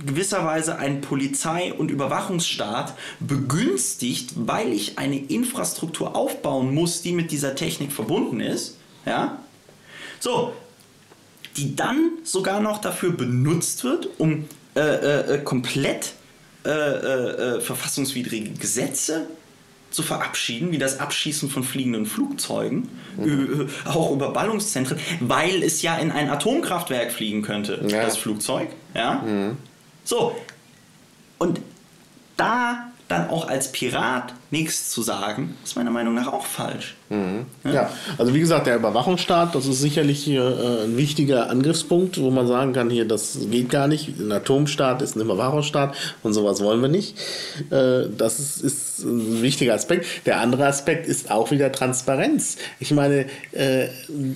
[0.05, 7.55] gewisserweise einen Polizei- und Überwachungsstaat begünstigt, weil ich eine Infrastruktur aufbauen muss, die mit dieser
[7.55, 8.77] Technik verbunden ist.
[9.05, 9.39] Ja?
[10.19, 10.53] So,
[11.57, 16.13] die dann sogar noch dafür benutzt wird, um äh, äh, äh, komplett
[16.65, 19.27] äh, äh, verfassungswidrige Gesetze
[19.91, 23.69] zu verabschieden, wie das Abschießen von fliegenden Flugzeugen, mhm.
[23.85, 28.01] auch über Ballungszentren, weil es ja in ein Atomkraftwerk fliegen könnte, ja.
[28.01, 28.69] das Flugzeug.
[28.95, 29.21] Ja?
[29.25, 29.57] Mhm.
[30.03, 30.35] So.
[31.37, 31.61] Und
[32.37, 36.95] da dann auch als Pirat nichts zu sagen, ist meiner Meinung nach auch falsch.
[37.09, 37.45] Mhm.
[37.63, 37.71] Ja?
[37.71, 37.89] ja?
[38.17, 42.73] also wie gesagt, der Überwachungsstaat, das ist sicherlich äh, ein wichtiger Angriffspunkt, wo man sagen
[42.73, 44.19] kann, hier, das geht gar nicht.
[44.19, 47.17] Ein Atomstaat ist ein Überwachungsstaat und sowas wollen wir nicht.
[47.69, 50.05] Äh, das ist, ist, ein wichtiger Aspekt.
[50.25, 52.57] Der andere Aspekt ist auch wieder Transparenz.
[52.79, 53.87] Ich meine, äh,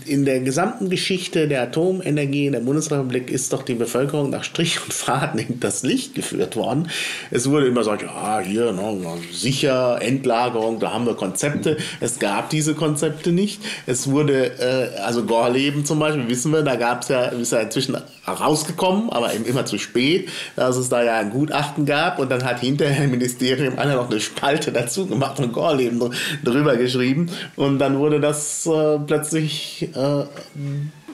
[0.06, 4.82] in der gesamten Geschichte der Atomenergie in der Bundesrepublik ist doch die Bevölkerung nach Strich
[4.82, 6.90] und Faden in das Licht geführt worden.
[7.32, 11.78] Es wurde immer gesagt, ja, hier, no, no, sicher, Endlagerung, da haben wir Konzepte.
[12.00, 13.62] Es gab diese Konzepte nicht.
[13.86, 17.60] Es wurde, äh, also Gorleben zum Beispiel, wissen wir, da gab es ja, ist ja
[17.60, 17.98] inzwischen
[18.28, 22.44] rausgekommen, aber eben immer zu spät, dass es da ja ein Gutachten gab und dann
[22.44, 26.12] hat hinterher im Ministerium einer noch eine Spalte dazu gemacht und Gorleben
[26.44, 30.26] drüber geschrieben und dann wurde das äh, plötzlich äh,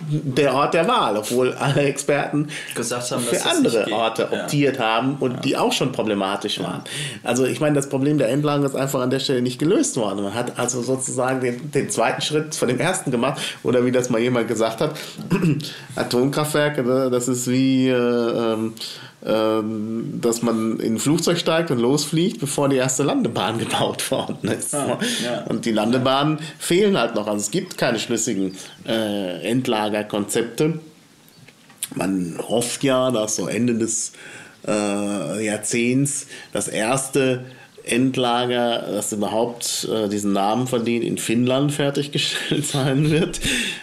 [0.09, 4.83] der Ort der Wahl, obwohl alle Experten haben, für andere Orte optiert ja.
[4.83, 5.39] haben und ja.
[5.39, 6.83] die auch schon problematisch waren.
[7.23, 10.23] Also ich meine, das Problem der Endlagen ist einfach an der Stelle nicht gelöst worden.
[10.23, 14.09] Man hat also sozusagen den, den zweiten Schritt von dem ersten gemacht oder wie das
[14.09, 14.95] mal jemand gesagt hat,
[15.95, 18.73] Atomkraftwerke, ne, das ist wie äh, ähm,
[19.23, 24.73] dass man in ein Flugzeug steigt und losfliegt, bevor die erste Landebahn gebaut worden ist.
[24.73, 25.43] Ah, ja.
[25.43, 27.27] Und die Landebahnen fehlen halt noch.
[27.27, 28.55] Also es gibt keine schlüssigen
[28.87, 30.79] äh, Endlagerkonzepte.
[31.93, 34.13] Man hofft ja, dass so Ende des
[34.67, 37.45] äh, Jahrzehnts das erste
[37.83, 43.39] Endlager, das überhaupt äh, diesen Namen verdient, in Finnland fertiggestellt sein wird.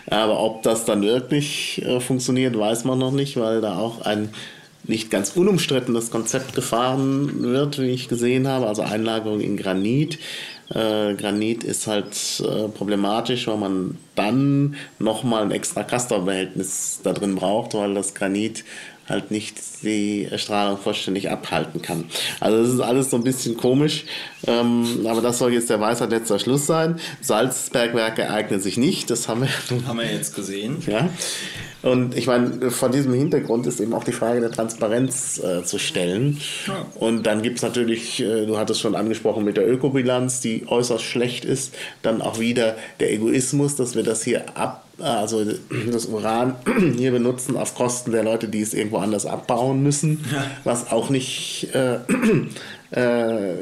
[0.07, 4.30] Aber ob das dann wirklich äh, funktioniert, weiß man noch nicht, weil da auch ein
[4.89, 10.18] nicht ganz unumstrittenes Konzept gefahren wird, wie ich gesehen habe, also Einlagerung in Granit.
[10.70, 17.34] Äh, Granit ist halt äh, problematisch, weil man dann nochmal ein extra Castor-Behältnis da drin
[17.36, 18.64] braucht, weil das Granit
[19.09, 22.04] halt nicht die Strahlung vollständig abhalten kann.
[22.40, 24.04] Also das ist alles so ein bisschen komisch,
[24.46, 26.98] ähm, aber das soll jetzt der Weisheit letzter Schluss sein.
[27.20, 30.82] Salzbergwerke eignen sich nicht, das haben wir, haben wir jetzt gesehen.
[30.86, 31.09] Ja.
[31.82, 35.78] Und ich meine, vor diesem Hintergrund ist eben auch die Frage der Transparenz äh, zu
[35.78, 36.40] stellen.
[36.66, 36.86] Ja.
[36.96, 41.04] Und dann gibt es natürlich, äh, du hattest schon angesprochen, mit der Ökobilanz, die äußerst
[41.04, 45.44] schlecht ist, dann auch wieder der Egoismus, dass wir das hier ab, also
[45.90, 46.57] das Uran
[46.96, 50.44] hier benutzen auf Kosten der Leute, die es irgendwo anders abbauen müssen, ja.
[50.64, 51.99] was auch nicht äh,
[52.90, 53.55] äh,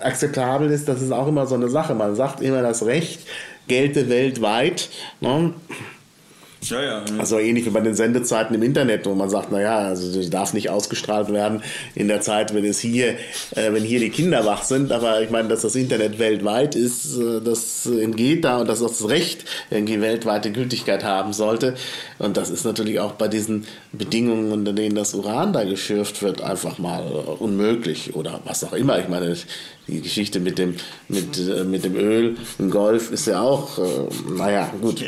[0.00, 0.88] akzeptabel ist.
[0.88, 1.94] Das ist auch immer so eine Sache.
[1.94, 3.20] Man sagt immer, das Recht
[3.68, 4.88] gelte weltweit.
[5.20, 5.54] Ne?
[6.62, 7.04] Ja, ja, ja.
[7.18, 10.52] Also ähnlich wie bei den Sendezeiten im Internet, wo man sagt, naja, also das darf
[10.52, 11.62] nicht ausgestrahlt werden
[11.94, 13.12] in der Zeit, wenn es hier,
[13.56, 14.92] äh, wenn hier die Kinder wach sind.
[14.92, 19.08] Aber ich meine, dass das Internet weltweit ist, äh, das entgeht da und dass das
[19.08, 21.76] Recht irgendwie weltweite Gültigkeit haben sollte.
[22.18, 26.42] Und das ist natürlich auch bei diesen Bedingungen, unter denen das Uran da geschürft wird,
[26.42, 27.02] einfach mal
[27.38, 28.98] unmöglich oder was auch immer.
[28.98, 29.34] Ich meine,
[29.90, 30.76] die Geschichte mit dem,
[31.08, 35.04] mit, äh, mit dem Öl im Golf ist ja auch, äh, naja, gut.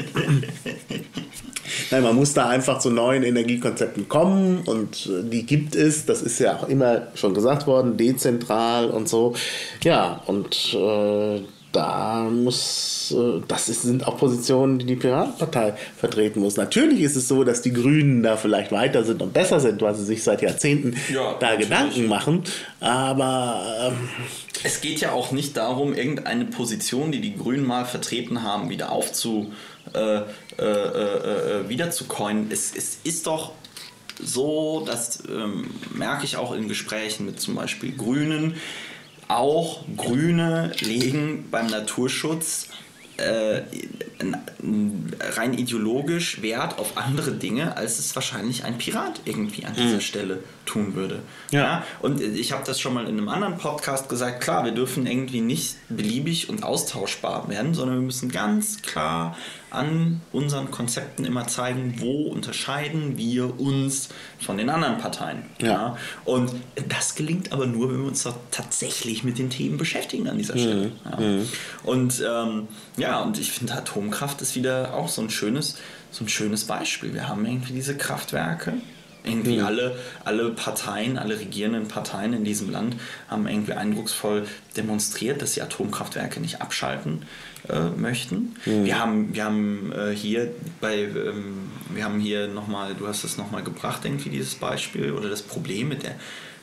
[1.91, 6.07] Nein, man muss da einfach zu neuen Energiekonzepten kommen und äh, die gibt es.
[6.07, 9.35] Das ist ja auch immer schon gesagt worden, dezentral und so.
[9.83, 11.41] Ja, und äh,
[11.73, 16.57] da muss, äh, das ist, sind auch Positionen, die die Piratenpartei vertreten muss.
[16.57, 19.95] Natürlich ist es so, dass die Grünen da vielleicht weiter sind und besser sind, weil
[19.95, 21.69] sie sich seit Jahrzehnten ja, da natürlich.
[21.69, 22.45] Gedanken machen.
[22.81, 24.09] Aber ähm,
[24.63, 28.93] es geht ja auch nicht darum, irgendeine Position, die die Grünen mal vertreten haben, wieder
[28.93, 29.53] aufzu
[29.95, 30.23] äh, äh,
[30.59, 32.49] äh, äh wieder zu coinen.
[32.51, 33.53] Es, es ist doch
[34.23, 38.55] so, das ähm, merke ich auch in Gesprächen mit zum Beispiel Grünen,
[39.29, 42.69] auch Grüne legen beim Naturschutz
[43.17, 43.63] äh,
[45.37, 50.01] rein ideologisch Wert auf andere Dinge, als es wahrscheinlich ein Pirat irgendwie an dieser mhm.
[50.01, 51.21] Stelle tun würde.
[51.51, 51.61] Ja.
[51.61, 51.85] ja?
[52.01, 55.41] Und ich habe das schon mal in einem anderen Podcast gesagt, klar, wir dürfen irgendwie
[55.41, 59.37] nicht beliebig und austauschbar werden, sondern wir müssen ganz klar
[59.73, 65.45] an unseren Konzepten immer zeigen, wo unterscheiden wir uns von den anderen Parteien.
[65.61, 65.67] Ja.
[65.67, 65.97] ja?
[66.25, 66.53] Und
[66.89, 70.89] das gelingt aber nur, wenn wir uns tatsächlich mit den Themen beschäftigen an dieser Stelle.
[70.89, 70.93] Mhm.
[71.11, 71.21] Ja?
[71.21, 71.49] Mhm.
[71.85, 72.69] Und ähm,
[72.99, 73.75] ja, und ich finde
[74.13, 75.77] Atomkraft ist wieder auch so ein schönes,
[76.11, 77.15] so ein schönes Beispiel.
[77.15, 78.75] Wir haben irgendwie diese Kraftwerke
[79.25, 79.65] irgendwie mhm.
[79.65, 82.97] alle, alle Parteien, alle regierenden Parteien in diesem Land
[83.29, 87.23] haben irgendwie eindrucksvoll demonstriert, dass sie Atomkraftwerke nicht abschalten
[87.69, 88.57] äh, möchten.
[88.67, 88.85] Mhm.
[88.85, 90.51] Wir haben, wir haben äh, hier
[90.81, 95.31] bei, ähm, wir haben hier nochmal, du hast es nochmal gebracht, irgendwie dieses Beispiel oder
[95.31, 96.17] das Problem mit der,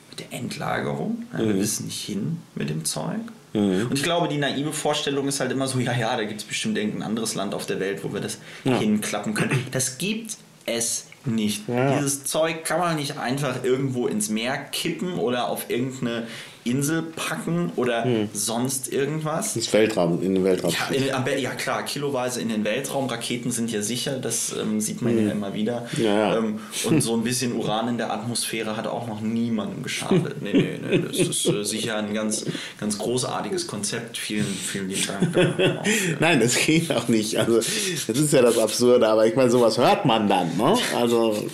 [0.10, 1.24] mit der Endlagerung.
[1.32, 1.88] Ja, wir wissen mhm.
[1.88, 3.22] nicht hin mit dem Zeug.
[3.54, 3.88] Mhm.
[3.88, 6.46] Und ich glaube, die naive Vorstellung ist halt immer so, ja, ja, da gibt es
[6.46, 8.78] bestimmt irgendein anderes Land auf der Welt, wo wir das ja.
[8.78, 9.66] hinklappen können.
[9.72, 11.68] Das gibt es nicht.
[11.68, 11.96] Ja.
[11.96, 16.28] Dieses Zeug kann man nicht einfach irgendwo ins Meer kippen oder auf irgendeine
[16.70, 18.30] Insel packen oder hm.
[18.34, 19.56] sonst irgendwas.
[19.56, 20.72] Ins Weltraum, in den Weltraum.
[20.72, 23.08] Ja, in, ja, klar, kiloweise in den Weltraum.
[23.08, 25.26] Raketen sind ja sicher, das ähm, sieht man hm.
[25.26, 25.88] ja immer wieder.
[25.98, 26.38] Ja, ja.
[26.38, 30.42] Ähm, und so ein bisschen Uran in der Atmosphäre hat auch noch niemandem geschadet.
[30.42, 32.46] nee, nee, nee, das ist äh, sicher ein ganz,
[32.80, 34.18] ganz großartiges Konzept.
[34.18, 35.80] Vielen, vielen lieben Dank.
[36.20, 37.38] Nein, das geht auch nicht.
[37.38, 40.56] Also, das ist ja das Absurde, aber ich meine, sowas hört man dann.
[40.58, 40.78] Ne?
[40.98, 41.50] Also.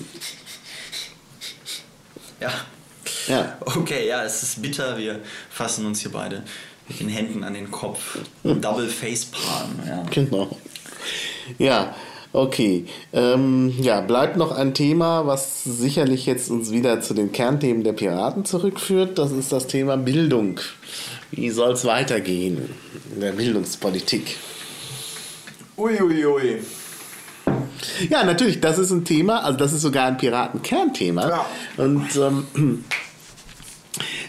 [2.41, 2.51] Ja,
[3.27, 3.57] ja.
[3.61, 4.97] Okay, ja, es ist bitter.
[4.97, 5.19] Wir
[5.49, 6.43] fassen uns hier beide
[6.87, 8.19] mit den Händen an den Kopf.
[8.43, 9.79] Double Face Palm.
[9.87, 10.03] Ja.
[10.11, 10.57] Genau.
[11.57, 11.95] Ja.
[12.33, 17.85] Okay, ähm, ja, bleibt noch ein Thema, was sicherlich jetzt uns wieder zu den Kernthemen
[17.85, 19.17] der Piraten zurückführt.
[19.17, 20.59] Das ist das Thema Bildung.
[21.31, 22.75] Wie soll es weitergehen
[23.13, 24.35] in der Bildungspolitik?
[25.77, 26.25] Uiuiui.
[26.25, 26.59] Ui, ui.
[28.09, 31.29] Ja, natürlich, das ist ein Thema, also das ist sogar ein Piratenkernthema.
[31.29, 31.45] Ja.
[31.77, 32.83] Und ähm,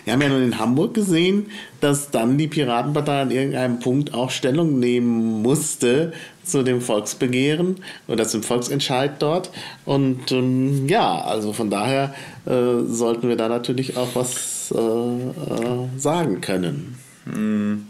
[0.06, 1.50] wir haben ja nun in Hamburg gesehen,
[1.80, 6.12] dass dann die Piratenpartei an irgendeinem Punkt auch Stellung nehmen musste
[6.44, 9.50] zu dem Volksbegehren oder zum Volksentscheid dort.
[9.84, 12.14] Und ähm, ja, also von daher
[12.46, 16.96] äh, sollten wir da natürlich auch was äh, äh, sagen können.
[17.24, 17.88] Hm.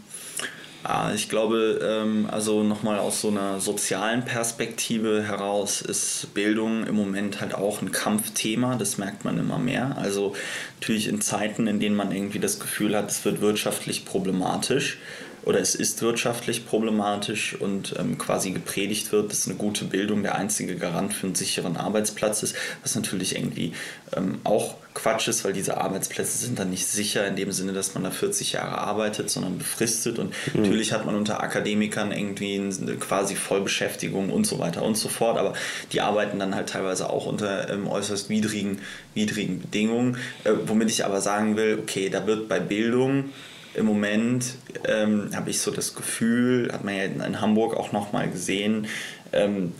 [0.83, 6.95] Ja, ich glaube, ähm, also nochmal aus so einer sozialen Perspektive heraus ist Bildung im
[6.95, 9.97] Moment halt auch ein Kampfthema, das merkt man immer mehr.
[9.97, 10.35] Also
[10.79, 14.99] natürlich in Zeiten, in denen man irgendwie das Gefühl hat, es wird wirtschaftlich problematisch,
[15.47, 20.35] oder es ist wirtschaftlich problematisch und ähm, quasi gepredigt wird, dass eine gute Bildung der
[20.35, 23.71] einzige Garant für einen sicheren Arbeitsplatz ist, was natürlich irgendwie
[24.13, 27.93] ähm, auch Quatsch ist, weil diese Arbeitsplätze sind dann nicht sicher in dem Sinne, dass
[27.93, 30.63] man da 40 Jahre arbeitet, sondern befristet und mhm.
[30.63, 32.69] natürlich hat man unter Akademikern irgendwie
[32.99, 35.53] quasi Vollbeschäftigung und so weiter und so fort, aber
[35.93, 38.79] die arbeiten dann halt teilweise auch unter ähm, äußerst widrigen,
[39.13, 43.29] widrigen Bedingungen, äh, womit ich aber sagen will, okay, da wird bei Bildung
[43.77, 44.55] im Moment
[44.85, 48.87] ähm, habe ich so das Gefühl, hat man ja in Hamburg auch nochmal gesehen,
[49.33, 49.73] ähm,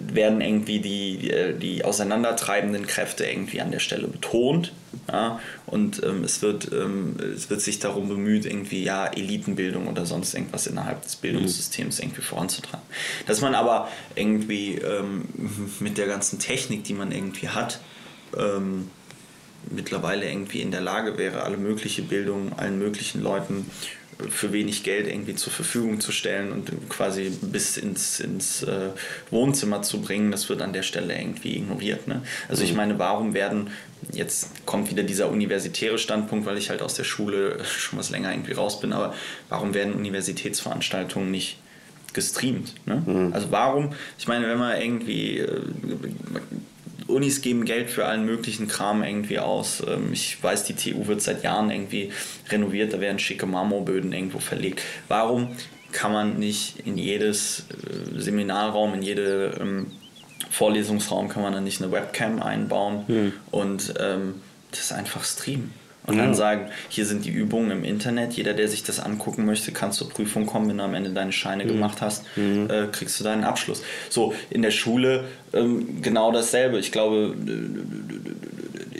[0.00, 4.72] werden irgendwie die, die auseinandertreibenden Kräfte irgendwie an der Stelle betont.
[5.10, 5.40] Ja?
[5.66, 10.34] Und ähm, es, wird, ähm, es wird sich darum bemüht, irgendwie ja Elitenbildung oder sonst
[10.34, 12.86] irgendwas innerhalb des Bildungssystems irgendwie voranzutreiben.
[13.26, 15.28] Dass man aber irgendwie ähm,
[15.80, 17.80] mit der ganzen Technik, die man irgendwie hat,
[18.36, 18.90] ähm,
[19.70, 23.70] mittlerweile irgendwie in der Lage wäre, alle mögliche Bildung allen möglichen Leuten
[24.28, 28.90] für wenig Geld irgendwie zur Verfügung zu stellen und quasi bis ins, ins äh,
[29.30, 32.08] Wohnzimmer zu bringen, das wird an der Stelle irgendwie ignoriert.
[32.08, 32.22] Ne?
[32.48, 32.78] Also ich mhm.
[32.78, 33.70] meine, warum werden,
[34.12, 38.32] jetzt kommt wieder dieser universitäre Standpunkt, weil ich halt aus der Schule schon was länger
[38.32, 39.14] irgendwie raus bin, aber
[39.48, 41.58] warum werden Universitätsveranstaltungen nicht
[42.12, 42.74] gestreamt?
[42.86, 43.02] Ne?
[43.06, 43.32] Mhm.
[43.32, 45.60] Also warum, ich meine, wenn man irgendwie äh,
[47.08, 49.82] Unis geben Geld für allen möglichen Kram irgendwie aus.
[49.86, 52.12] Ähm, ich weiß, die TU wird seit Jahren irgendwie
[52.50, 54.82] renoviert, da werden schicke Marmorböden irgendwo verlegt.
[55.08, 55.56] Warum
[55.90, 59.92] kann man nicht in jedes äh, Seminarraum, in jede ähm,
[60.50, 63.32] Vorlesungsraum kann man dann nicht eine Webcam einbauen hm.
[63.50, 64.34] und ähm,
[64.70, 65.72] das einfach streamen?
[66.08, 66.24] Und ja.
[66.24, 69.92] dann sagen, hier sind die Übungen im Internet, jeder, der sich das angucken möchte, kann
[69.92, 71.68] zur Prüfung kommen, wenn du am Ende deine Scheine mhm.
[71.68, 72.68] gemacht hast, mhm.
[72.70, 73.82] äh, kriegst du deinen Abschluss.
[74.08, 76.78] So, in der Schule ähm, genau dasselbe.
[76.78, 77.34] Ich glaube,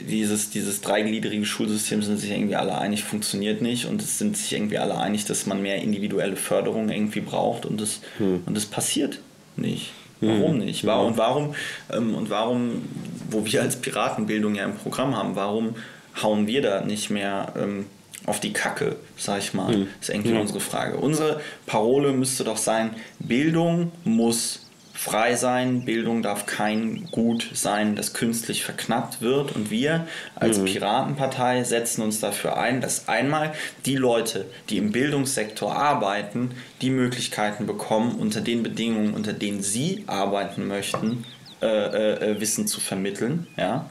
[0.07, 4.53] dieses, dieses dreigliedrige Schulsystem sind sich irgendwie alle einig, funktioniert nicht und es sind sich
[4.53, 8.43] irgendwie alle einig, dass man mehr individuelle Förderung irgendwie braucht und es mhm.
[8.45, 9.19] und das passiert
[9.55, 9.93] nicht.
[10.21, 10.65] Warum mhm.
[10.65, 10.85] nicht?
[10.85, 11.55] Warum, und warum,
[11.91, 12.83] ähm, und warum,
[13.29, 15.75] wo wir als Piratenbildung ja im Programm haben, warum
[16.23, 17.85] hauen wir da nicht mehr ähm,
[18.25, 20.97] auf die Kacke, sag ich mal, ist irgendwie unsere Frage.
[20.97, 28.13] Unsere Parole müsste doch sein, Bildung muss frei sein, Bildung darf kein Gut sein, das
[28.13, 29.55] künstlich verknappt wird.
[29.55, 33.53] Und wir als Piratenpartei setzen uns dafür ein, dass einmal
[33.85, 36.51] die Leute, die im Bildungssektor arbeiten,
[36.81, 41.23] die Möglichkeiten bekommen, unter den Bedingungen, unter denen sie arbeiten möchten,
[41.61, 43.47] äh, äh, äh, Wissen zu vermitteln.
[43.55, 43.89] Ja?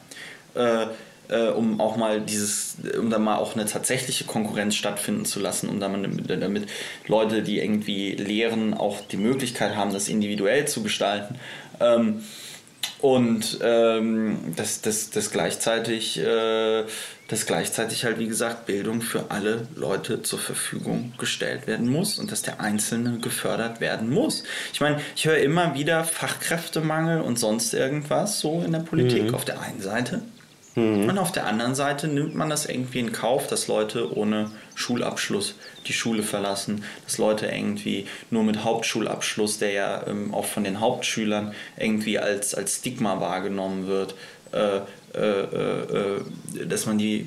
[0.55, 0.89] Äh,
[1.29, 5.69] äh, um auch mal dieses, um da mal auch eine tatsächliche Konkurrenz stattfinden zu lassen,
[5.69, 6.69] um damit, damit
[7.07, 11.37] Leute, die irgendwie lehren, auch die Möglichkeit haben, das individuell zu gestalten.
[11.81, 12.23] Ähm,
[13.01, 16.85] und ähm, dass das, das gleichzeitig äh,
[17.29, 22.33] dass gleichzeitig halt wie gesagt Bildung für alle Leute zur Verfügung gestellt werden muss und
[22.33, 24.45] dass der Einzelne gefördert werden muss.
[24.73, 29.45] Ich meine, ich höre immer wieder Fachkräftemangel und sonst irgendwas so in der Politik auf
[29.45, 30.23] der einen Seite.
[30.79, 35.55] Und auf der anderen Seite nimmt man das irgendwie in Kauf, dass Leute ohne Schulabschluss
[35.87, 40.81] die Schule verlassen, dass Leute irgendwie nur mit Hauptschulabschluss, der ja ähm, auch von den
[40.81, 44.15] Hauptschülern irgendwie als, als Stigma wahrgenommen wird,
[44.53, 44.81] äh,
[45.15, 46.21] äh, äh,
[46.67, 47.27] dass man die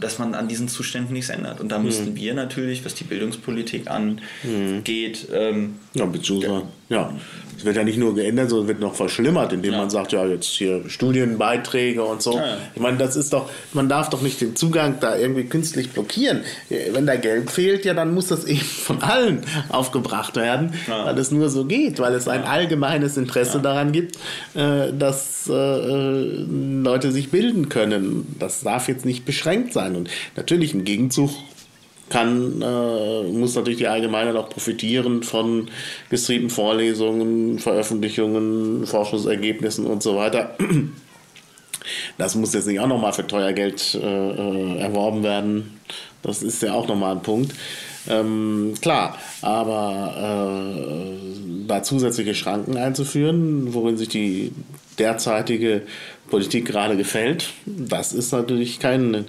[0.00, 1.60] dass man an diesen Zuständen nichts ändert.
[1.60, 7.12] Und da müssten wir natürlich, was die Bildungspolitik angeht, ähm, Ja, beziehungsweise, ja.
[7.58, 10.46] Es wird ja nicht nur geändert, sondern wird noch verschlimmert, indem man sagt, ja, jetzt
[10.46, 12.34] hier Studienbeiträge und so.
[12.36, 12.56] Ja, ja.
[12.76, 16.42] Ich meine, das ist doch, man darf doch nicht den Zugang da irgendwie künstlich blockieren.
[16.68, 19.40] Wenn da Geld fehlt, ja, dann muss das eben von allen
[19.70, 21.06] aufgebracht werden, Ja.
[21.06, 24.16] weil es nur so geht, weil es ein allgemeines Interesse daran gibt,
[24.54, 26.44] äh, dass äh, äh,
[26.82, 28.36] Leute sich bilden können.
[28.38, 29.96] Das darf jetzt nicht beschränkt sein.
[29.96, 31.30] Und natürlich im Gegenzug
[32.10, 35.68] kann, äh, muss natürlich die Allgemeinheit auch profitieren von
[36.10, 40.56] gestreamten Vorlesungen, Veröffentlichungen, Forschungsergebnissen und so weiter.
[42.18, 45.80] Das muss jetzt nicht auch nochmal für teuer Geld äh, äh, erworben werden.
[46.22, 47.54] Das ist ja auch nochmal ein Punkt.
[48.08, 54.52] Ähm, klar, aber äh, da zusätzliche Schranken einzuführen, worin sich die
[54.98, 55.82] derzeitige
[56.30, 59.26] Politik gerade gefällt, das ist natürlich kein,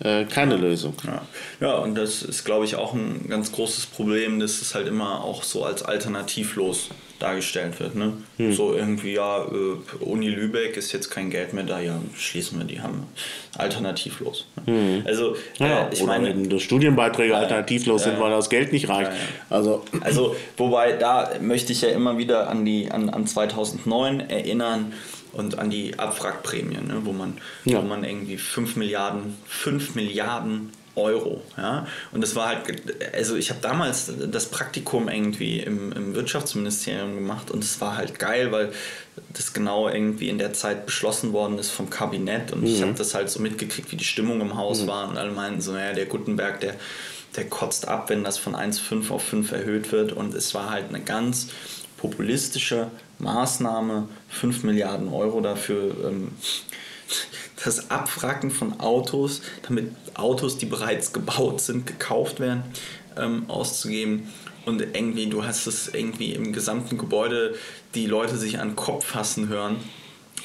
[0.00, 0.94] äh, keine Lösung.
[1.06, 1.22] Ja.
[1.60, 5.22] ja, und das ist, glaube ich, auch ein ganz großes Problem, dass es halt immer
[5.22, 6.90] auch so als alternativlos
[7.20, 7.94] dargestellt wird.
[7.94, 8.12] Ne?
[8.52, 12.66] So irgendwie, ja, äh, Uni Lübeck ist jetzt kein Geld mehr da, ja, schließen wir
[12.66, 13.06] die, haben
[13.56, 14.46] alternativlos.
[14.66, 15.02] Ne?
[15.06, 19.12] Also, Ja, äh, ich meine, eben, dass Studienbeiträge alternativlos sind, weil das Geld nicht reicht.
[19.12, 19.22] Ja, ja.
[19.48, 24.92] Also, Also, wobei, da möchte ich ja immer wieder an, die, an, an 2009 erinnern
[25.34, 27.78] und an die Abwrackprämien, ne, wo, man, Ja.
[27.78, 32.60] wo man irgendwie 5 Milliarden, 5 Milliarden Euro, ja, und das war halt,
[33.16, 38.20] also ich habe damals das Praktikum irgendwie im, im Wirtschaftsministerium gemacht und es war halt
[38.20, 38.70] geil, weil
[39.32, 43.12] das genau irgendwie in der Zeit beschlossen worden ist vom Kabinett und ich habe das
[43.14, 46.06] halt so mitgekriegt, wie die Stimmung im Haus war und alle meinten so, naja, der
[46.06, 46.74] Gutenberg, der,
[47.34, 50.90] der kotzt ab, wenn das von 1,5 auf 5 erhöht wird und es war halt
[50.90, 51.48] eine ganz
[51.96, 52.88] populistische
[53.24, 56.28] Maßnahme, 5 Milliarden Euro dafür, ähm,
[57.64, 62.62] das Abwracken von Autos, damit Autos, die bereits gebaut sind, gekauft werden,
[63.16, 64.28] ähm, auszugeben.
[64.66, 67.54] Und irgendwie, du hast es irgendwie im gesamten Gebäude,
[67.94, 69.76] die Leute sich an den Kopf fassen hören,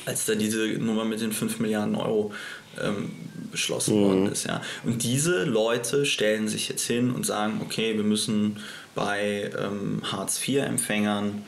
[0.05, 2.33] als da diese Nummer mit den 5 Milliarden Euro
[2.81, 3.11] ähm,
[3.51, 4.45] beschlossen worden ist.
[4.45, 4.61] Ja.
[4.83, 8.57] Und diese Leute stellen sich jetzt hin und sagen, okay, wir müssen
[8.95, 11.43] bei ähm, Hartz-IV-Empfängern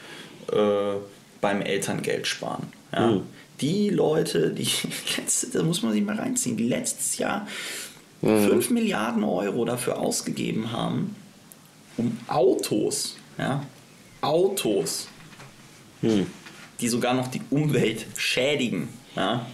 [0.51, 0.95] äh,
[1.41, 2.67] beim Elterngeld sparen.
[2.93, 3.21] Ja.
[3.59, 4.67] Die Leute, die
[5.17, 7.47] letzte, da muss man sich mal reinziehen, die letztes Jahr
[8.21, 11.15] 5 Milliarden Euro dafür ausgegeben haben,
[11.97, 13.65] um Autos, ja,
[14.21, 15.07] Autos,
[16.01, 18.89] die sogar noch die Umwelt schädigen.
[19.15, 19.45] Ja?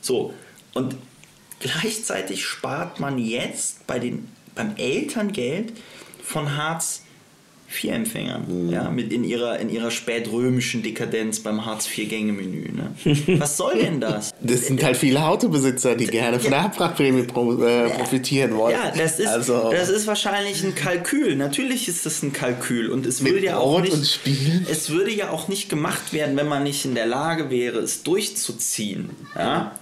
[0.00, 0.34] So,
[0.74, 0.96] und
[1.60, 5.72] gleichzeitig spart man jetzt bei den, beim Elterngeld
[6.22, 7.01] von Hartz
[7.72, 12.72] IV-Empfängern, ja, mit in ihrer, in ihrer spätrömischen Dekadenz beim Hartz-IV-Gänge-Menü.
[12.72, 13.38] Ne?
[13.40, 14.32] Was soll denn das?
[14.40, 18.74] das sind halt viele Autobesitzer, die gerne von der Abwrackprämie pro, äh, profitieren wollen.
[18.74, 21.36] Ja, das ist, also, das ist wahrscheinlich ein Kalkül.
[21.36, 24.20] Natürlich ist das ein Kalkül und es würde ja auch nicht,
[24.70, 28.02] es würde ja auch nicht gemacht werden, wenn man nicht in der Lage wäre, es
[28.02, 29.10] durchzuziehen.
[29.34, 29.72] Ja,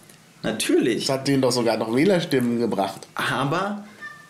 [0.43, 1.07] natürlich.
[1.07, 3.07] das hat denen doch sogar noch Wählerstimmen gebracht.
[3.15, 3.85] Aber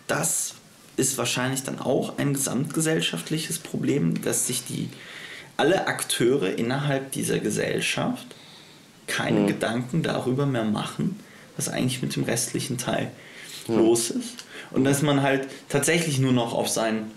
[0.07, 0.55] das
[1.01, 4.89] ist wahrscheinlich dann auch ein gesamtgesellschaftliches Problem, dass sich die
[5.57, 8.25] alle Akteure innerhalb dieser Gesellschaft
[9.07, 11.19] keine Gedanken darüber mehr machen,
[11.57, 13.11] was eigentlich mit dem restlichen Teil
[13.67, 14.45] los ist.
[14.69, 17.11] Und dass man halt tatsächlich nur noch auf seinen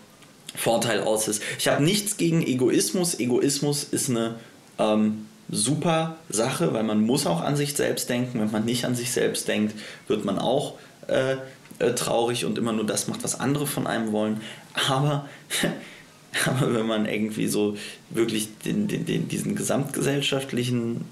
[0.57, 1.43] Vorteil aus ist.
[1.59, 3.21] Ich habe nichts gegen Egoismus.
[3.21, 4.37] Egoismus ist eine
[4.79, 8.41] ähm, super Sache, weil man muss auch an sich selbst denken.
[8.41, 9.75] Wenn man nicht an sich selbst denkt,
[10.09, 10.75] wird man auch
[11.09, 11.37] äh,
[11.79, 14.41] äh, traurig und immer nur das macht, was andere von einem wollen.
[14.89, 15.29] Aber,
[16.47, 17.77] aber wenn man irgendwie so
[18.11, 21.05] wirklich den, den, den, diesen gesamtgesellschaftlichen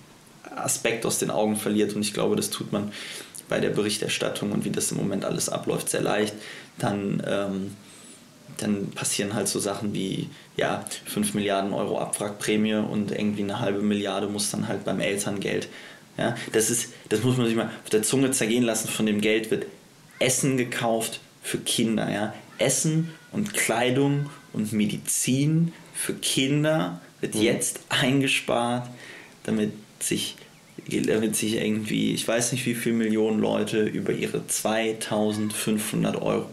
[0.55, 2.93] Aspekt aus den Augen verliert, und ich glaube, das tut man
[3.49, 6.35] bei der Berichterstattung und wie das im Moment alles abläuft, sehr leicht,
[6.79, 7.77] dann, ähm,
[8.59, 13.83] dann passieren halt so Sachen wie ja, 5 Milliarden Euro Abwrackprämie und irgendwie eine halbe
[13.83, 15.69] Milliarde muss dann halt beim Elterngeld.
[16.19, 18.89] Ja, das, ist, das muss man sich mal auf der Zunge zergehen lassen.
[18.89, 19.67] Von dem Geld wird
[20.23, 22.11] Essen gekauft für Kinder.
[22.11, 22.35] Ja?
[22.59, 27.43] Essen und Kleidung und Medizin für Kinder wird mhm.
[27.43, 28.89] jetzt eingespart,
[29.45, 30.37] damit sich,
[30.87, 36.47] damit sich irgendwie, ich weiß nicht wie viele Millionen Leute über ihre 2500 Euro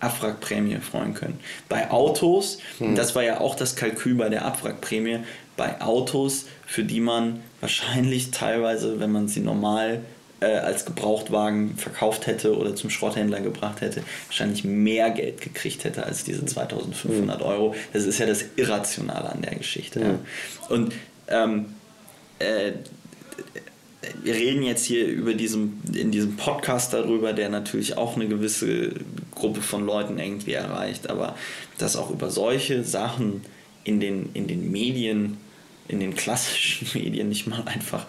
[0.00, 1.40] Abwrackprämie freuen können.
[1.68, 2.94] Bei Autos, mhm.
[2.94, 5.20] das war ja auch das Kalkül bei der Abwrackprämie,
[5.56, 10.02] bei Autos, für die man wahrscheinlich teilweise, wenn man sie normal
[10.40, 16.04] äh, als Gebrauchtwagen verkauft hätte oder zum Schrotthändler gebracht hätte, wahrscheinlich mehr Geld gekriegt hätte
[16.04, 17.74] als diese 2500 Euro.
[17.92, 20.00] Das ist ja das Irrationale an der Geschichte.
[20.00, 20.18] Ja.
[20.68, 20.94] Und
[21.28, 21.66] ähm,
[22.38, 22.72] äh,
[24.22, 28.92] wir reden jetzt hier über diesem, in diesem Podcast darüber, der natürlich auch eine gewisse
[29.34, 31.34] Gruppe von Leuten irgendwie erreicht, aber
[31.78, 33.42] dass auch über solche Sachen
[33.84, 35.36] in den, in den Medien,
[35.88, 38.06] in den klassischen Medien nicht mal einfach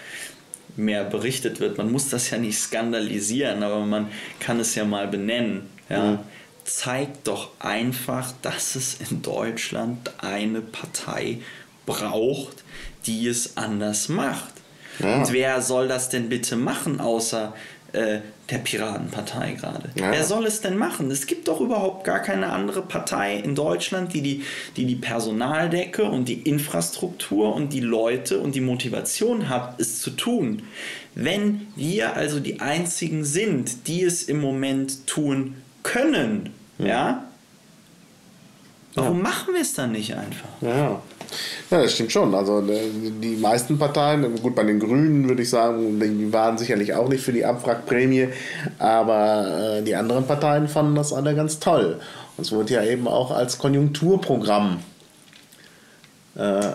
[0.76, 1.78] mehr berichtet wird.
[1.78, 4.09] Man muss das ja nicht skandalisieren, aber man
[4.39, 5.70] kann es ja mal benennen.
[5.89, 6.03] Ja.
[6.03, 6.20] Mhm.
[6.63, 11.39] Zeigt doch einfach, dass es in Deutschland eine Partei
[11.86, 12.63] braucht,
[13.05, 14.53] die es anders macht.
[14.99, 15.17] Ja.
[15.17, 17.53] Und wer soll das denn bitte machen, außer
[17.93, 18.19] äh,
[18.49, 19.89] der Piratenpartei gerade.
[19.95, 20.11] Ja.
[20.11, 21.11] Wer soll es denn machen?
[21.11, 24.43] Es gibt doch überhaupt gar keine andere Partei in Deutschland, die die,
[24.75, 30.11] die die Personaldecke und die Infrastruktur und die Leute und die Motivation hat, es zu
[30.11, 30.63] tun.
[31.15, 37.23] Wenn wir also die einzigen sind, die es im Moment tun können, ja, ja
[38.95, 40.49] warum machen wir es dann nicht einfach?
[40.61, 41.01] Ja.
[41.69, 42.34] Ja, das stimmt schon.
[42.34, 42.89] Also äh,
[43.21, 47.23] die meisten Parteien, gut, bei den Grünen würde ich sagen, die waren sicherlich auch nicht
[47.23, 48.30] für die Abwrackprämie,
[48.80, 51.99] aber äh, die anderen Parteien fanden das alle ganz toll.
[52.38, 54.80] Und es wurde ja eben auch als Konjunkturprogramm
[56.36, 56.71] äh,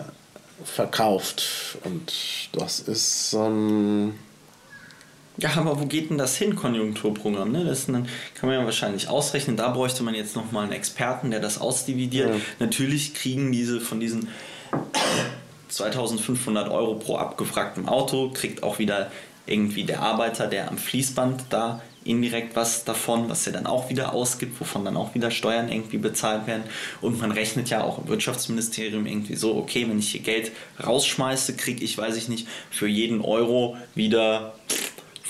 [0.64, 1.78] verkauft.
[1.84, 2.12] Und
[2.52, 4.14] das ist ähm,
[5.36, 7.50] ja, aber wo geht denn das hin, Konjunkturprogramm?
[7.50, 7.64] Ne?
[7.64, 9.56] Das dann kann man ja wahrscheinlich ausrechnen.
[9.56, 12.30] Da bräuchte man jetzt nochmal einen Experten, der das ausdividiert.
[12.30, 12.40] Ja.
[12.60, 14.28] Natürlich kriegen diese von diesen
[15.68, 19.10] 2500 Euro pro abgefragtem Auto, kriegt auch wieder
[19.46, 24.12] irgendwie der Arbeiter, der am Fließband da indirekt was davon, was er dann auch wieder
[24.12, 26.64] ausgibt, wovon dann auch wieder Steuern irgendwie bezahlt werden.
[27.00, 30.52] Und man rechnet ja auch im Wirtschaftsministerium irgendwie so, okay, wenn ich hier Geld
[30.84, 34.54] rausschmeiße, kriege ich, weiß ich nicht, für jeden Euro wieder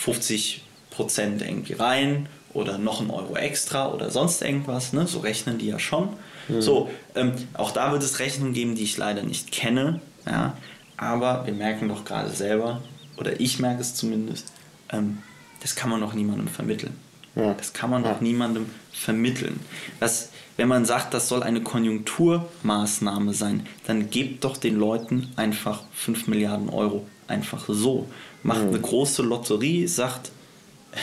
[0.05, 4.93] 50 Prozent irgendwie rein oder noch ein Euro extra oder sonst irgendwas.
[4.93, 5.07] Ne?
[5.07, 6.11] So rechnen die ja schon.
[6.49, 6.61] Mhm.
[6.61, 10.01] So, ähm, auch da wird es Rechnungen geben, die ich leider nicht kenne.
[10.27, 10.57] Ja?
[10.99, 12.83] Aber wir merken doch gerade selber,
[13.17, 14.53] oder ich merke es zumindest,
[14.91, 15.19] ähm,
[15.63, 16.95] das kann man doch niemandem vermitteln.
[17.35, 17.55] Ja.
[17.55, 18.13] Das kann man ja.
[18.13, 19.59] doch niemandem vermitteln.
[20.01, 20.29] Das,
[20.59, 26.29] wenn man sagt, das soll eine Konjunkturmaßnahme sein, dann gebt doch den Leuten einfach 5
[26.29, 27.07] Milliarden Euro.
[27.27, 28.09] Einfach so
[28.43, 28.69] macht mhm.
[28.69, 30.31] eine große Lotterie, sagt,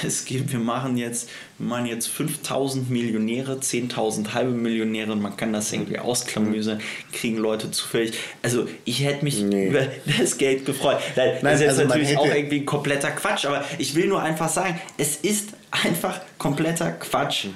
[0.04, 5.52] es gibt, wir machen jetzt, wir machen jetzt 5000 Millionäre, 10.000 halbe Millionäre man kann
[5.52, 6.80] das irgendwie ausklamüsern,
[7.12, 8.14] kriegen Leute zufällig.
[8.42, 9.68] Also ich hätte mich nee.
[9.68, 9.88] über
[10.20, 11.00] das Geld gefreut.
[11.16, 14.50] Das Nein, ist jetzt also natürlich auch irgendwie kompletter Quatsch, aber ich will nur einfach
[14.50, 17.48] sagen, es ist einfach kompletter Quatsch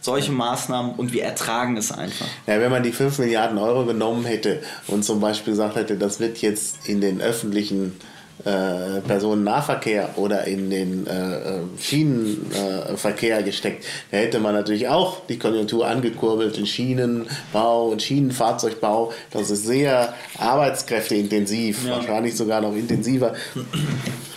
[0.00, 2.26] solche Maßnahmen und wir ertragen es einfach.
[2.46, 6.20] Ja, wenn man die 5 Milliarden Euro genommen hätte und zum Beispiel gesagt hätte, das
[6.20, 7.96] wird jetzt in den öffentlichen
[8.44, 13.84] äh, Personennahverkehr oder in den äh, äh, Schienenverkehr gesteckt.
[14.10, 19.12] Da hätte man natürlich auch die Konjunktur angekurbelt in Schienenbau und Schienenfahrzeugbau.
[19.30, 21.96] Das ist sehr arbeitskräfteintensiv, ja.
[21.96, 23.34] wahrscheinlich sogar noch intensiver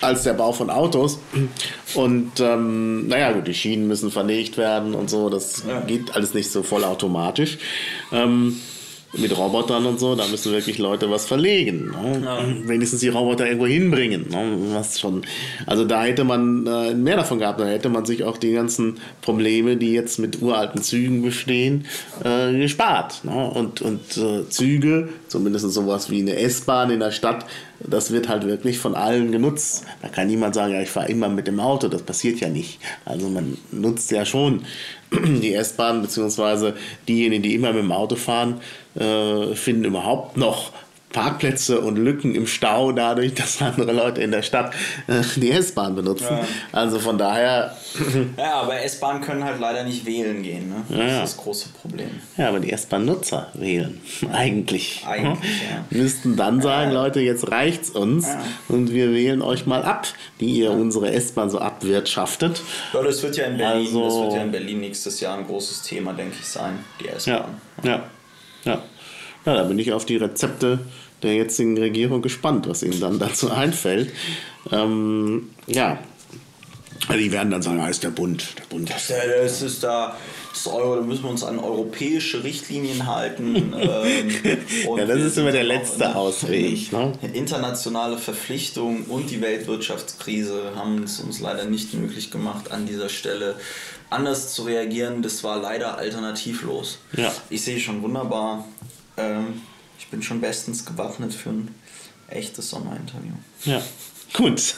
[0.02, 1.19] als der Bau von Autos.
[1.95, 5.30] Und ähm, naja, gut, die Schienen müssen verlegt werden und so.
[5.30, 5.82] Das ja.
[5.82, 7.57] geht alles nicht so vollautomatisch.
[8.11, 8.60] Ähm,
[9.14, 11.91] mit Robotern und so, da müssen wirklich Leute was verlegen.
[11.91, 12.22] Ne?
[12.23, 12.40] Ja.
[12.68, 14.27] Wenigstens die Roboter irgendwo hinbringen.
[14.30, 14.57] Ne?
[14.73, 15.22] Was schon.
[15.68, 17.60] Also da hätte man äh, mehr davon gehabt.
[17.60, 21.85] Da hätte man sich auch die ganzen Probleme, die jetzt mit uralten Zügen bestehen,
[22.23, 23.23] äh, gespart.
[23.23, 23.49] Ne?
[23.52, 27.45] Und, und äh, Züge, zumindest sowas wie eine S-Bahn in der Stadt,
[27.80, 29.85] das wird halt wirklich von allen genutzt.
[30.02, 31.88] Da kann niemand sagen, ja, ich fahre immer mit dem Auto.
[31.88, 32.80] Das passiert ja nicht.
[33.06, 34.64] Also man nutzt ja schon
[35.41, 36.76] die S-Bahn, beziehungsweise
[37.07, 38.61] diejenigen, die immer mit dem Auto fahren,
[38.95, 40.72] äh, finden überhaupt noch
[41.14, 44.73] Parkplätze und Lücken im Stau dadurch, dass andere Leute in der Stadt
[45.07, 46.27] äh, die S-Bahn benutzen.
[46.30, 46.45] Ja.
[46.73, 47.77] Also von daher.
[48.38, 50.69] Ja, aber S-Bahn können halt leider nicht wählen gehen.
[50.69, 50.84] Ne?
[50.90, 51.06] Das ja.
[51.07, 52.10] ist das große Problem.
[52.38, 54.02] Ja, aber die S-Bahn-Nutzer wählen.
[54.34, 55.03] Eigentlich.
[55.07, 55.85] Eigentlich, ja.
[55.98, 58.27] Müssten dann sagen, Leute, jetzt reicht's uns
[58.68, 60.07] und wir wählen euch mal ab,
[60.40, 62.61] die ihr unsere S-Bahn so abwirtschaftet.
[62.94, 65.45] Ja, das wird ja in Berlin, also, das wird ja in Berlin nächstes Jahr ein
[65.45, 67.60] großes Thema, denke ich, sein, die S-Bahn.
[67.84, 68.03] Ja, ja,
[68.65, 68.84] ja.
[69.45, 70.80] Ja, da bin ich auf die Rezepte
[71.24, 74.12] der jetzigen Regierung gespannt, was ihnen dann dazu einfällt.
[74.72, 76.00] Ähm, ja,
[77.08, 78.56] also die werden dann sagen, ah, ist der Bund.
[78.58, 80.16] Der Bund das, das ist da,
[80.54, 83.56] das Euro, da müssen wir uns an europäische Richtlinien halten.
[83.78, 84.32] ähm,
[84.98, 86.94] ja, das ist immer der letzte Ausweg.
[86.94, 87.12] Ne?
[87.34, 93.56] Internationale Verpflichtungen und die Weltwirtschaftskrise haben es uns leider nicht möglich gemacht, an dieser Stelle
[94.10, 95.22] anders zu reagieren.
[95.24, 97.00] Das war leider alternativlos.
[97.18, 97.34] Ja.
[97.50, 98.66] Ich sehe schon wunderbar.
[99.18, 99.62] Ähm,
[100.14, 101.73] bin schon bestens gewappnet für ein
[102.27, 103.34] echtes Sommerinterview.
[103.65, 103.81] Ja.
[104.34, 104.76] Gut.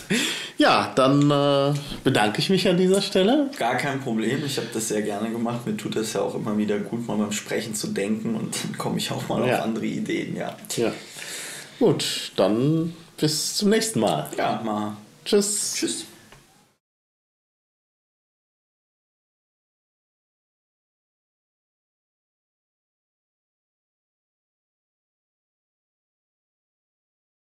[0.57, 3.51] Ja, dann äh, bedanke ich mich an dieser Stelle.
[3.57, 4.45] Gar kein Problem.
[4.45, 5.65] Ich habe das sehr gerne gemacht.
[5.65, 8.77] Mir tut es ja auch immer wieder gut, mal beim Sprechen zu denken und dann
[8.77, 9.57] komme ich auch mal ja.
[9.57, 10.37] auf andere Ideen.
[10.37, 10.55] Ja.
[10.77, 10.93] ja.
[11.79, 14.29] Gut, dann bis zum nächsten Mal.
[14.37, 14.95] Ja, mal.
[15.25, 15.73] Tschüss.
[15.75, 16.05] Tschüss.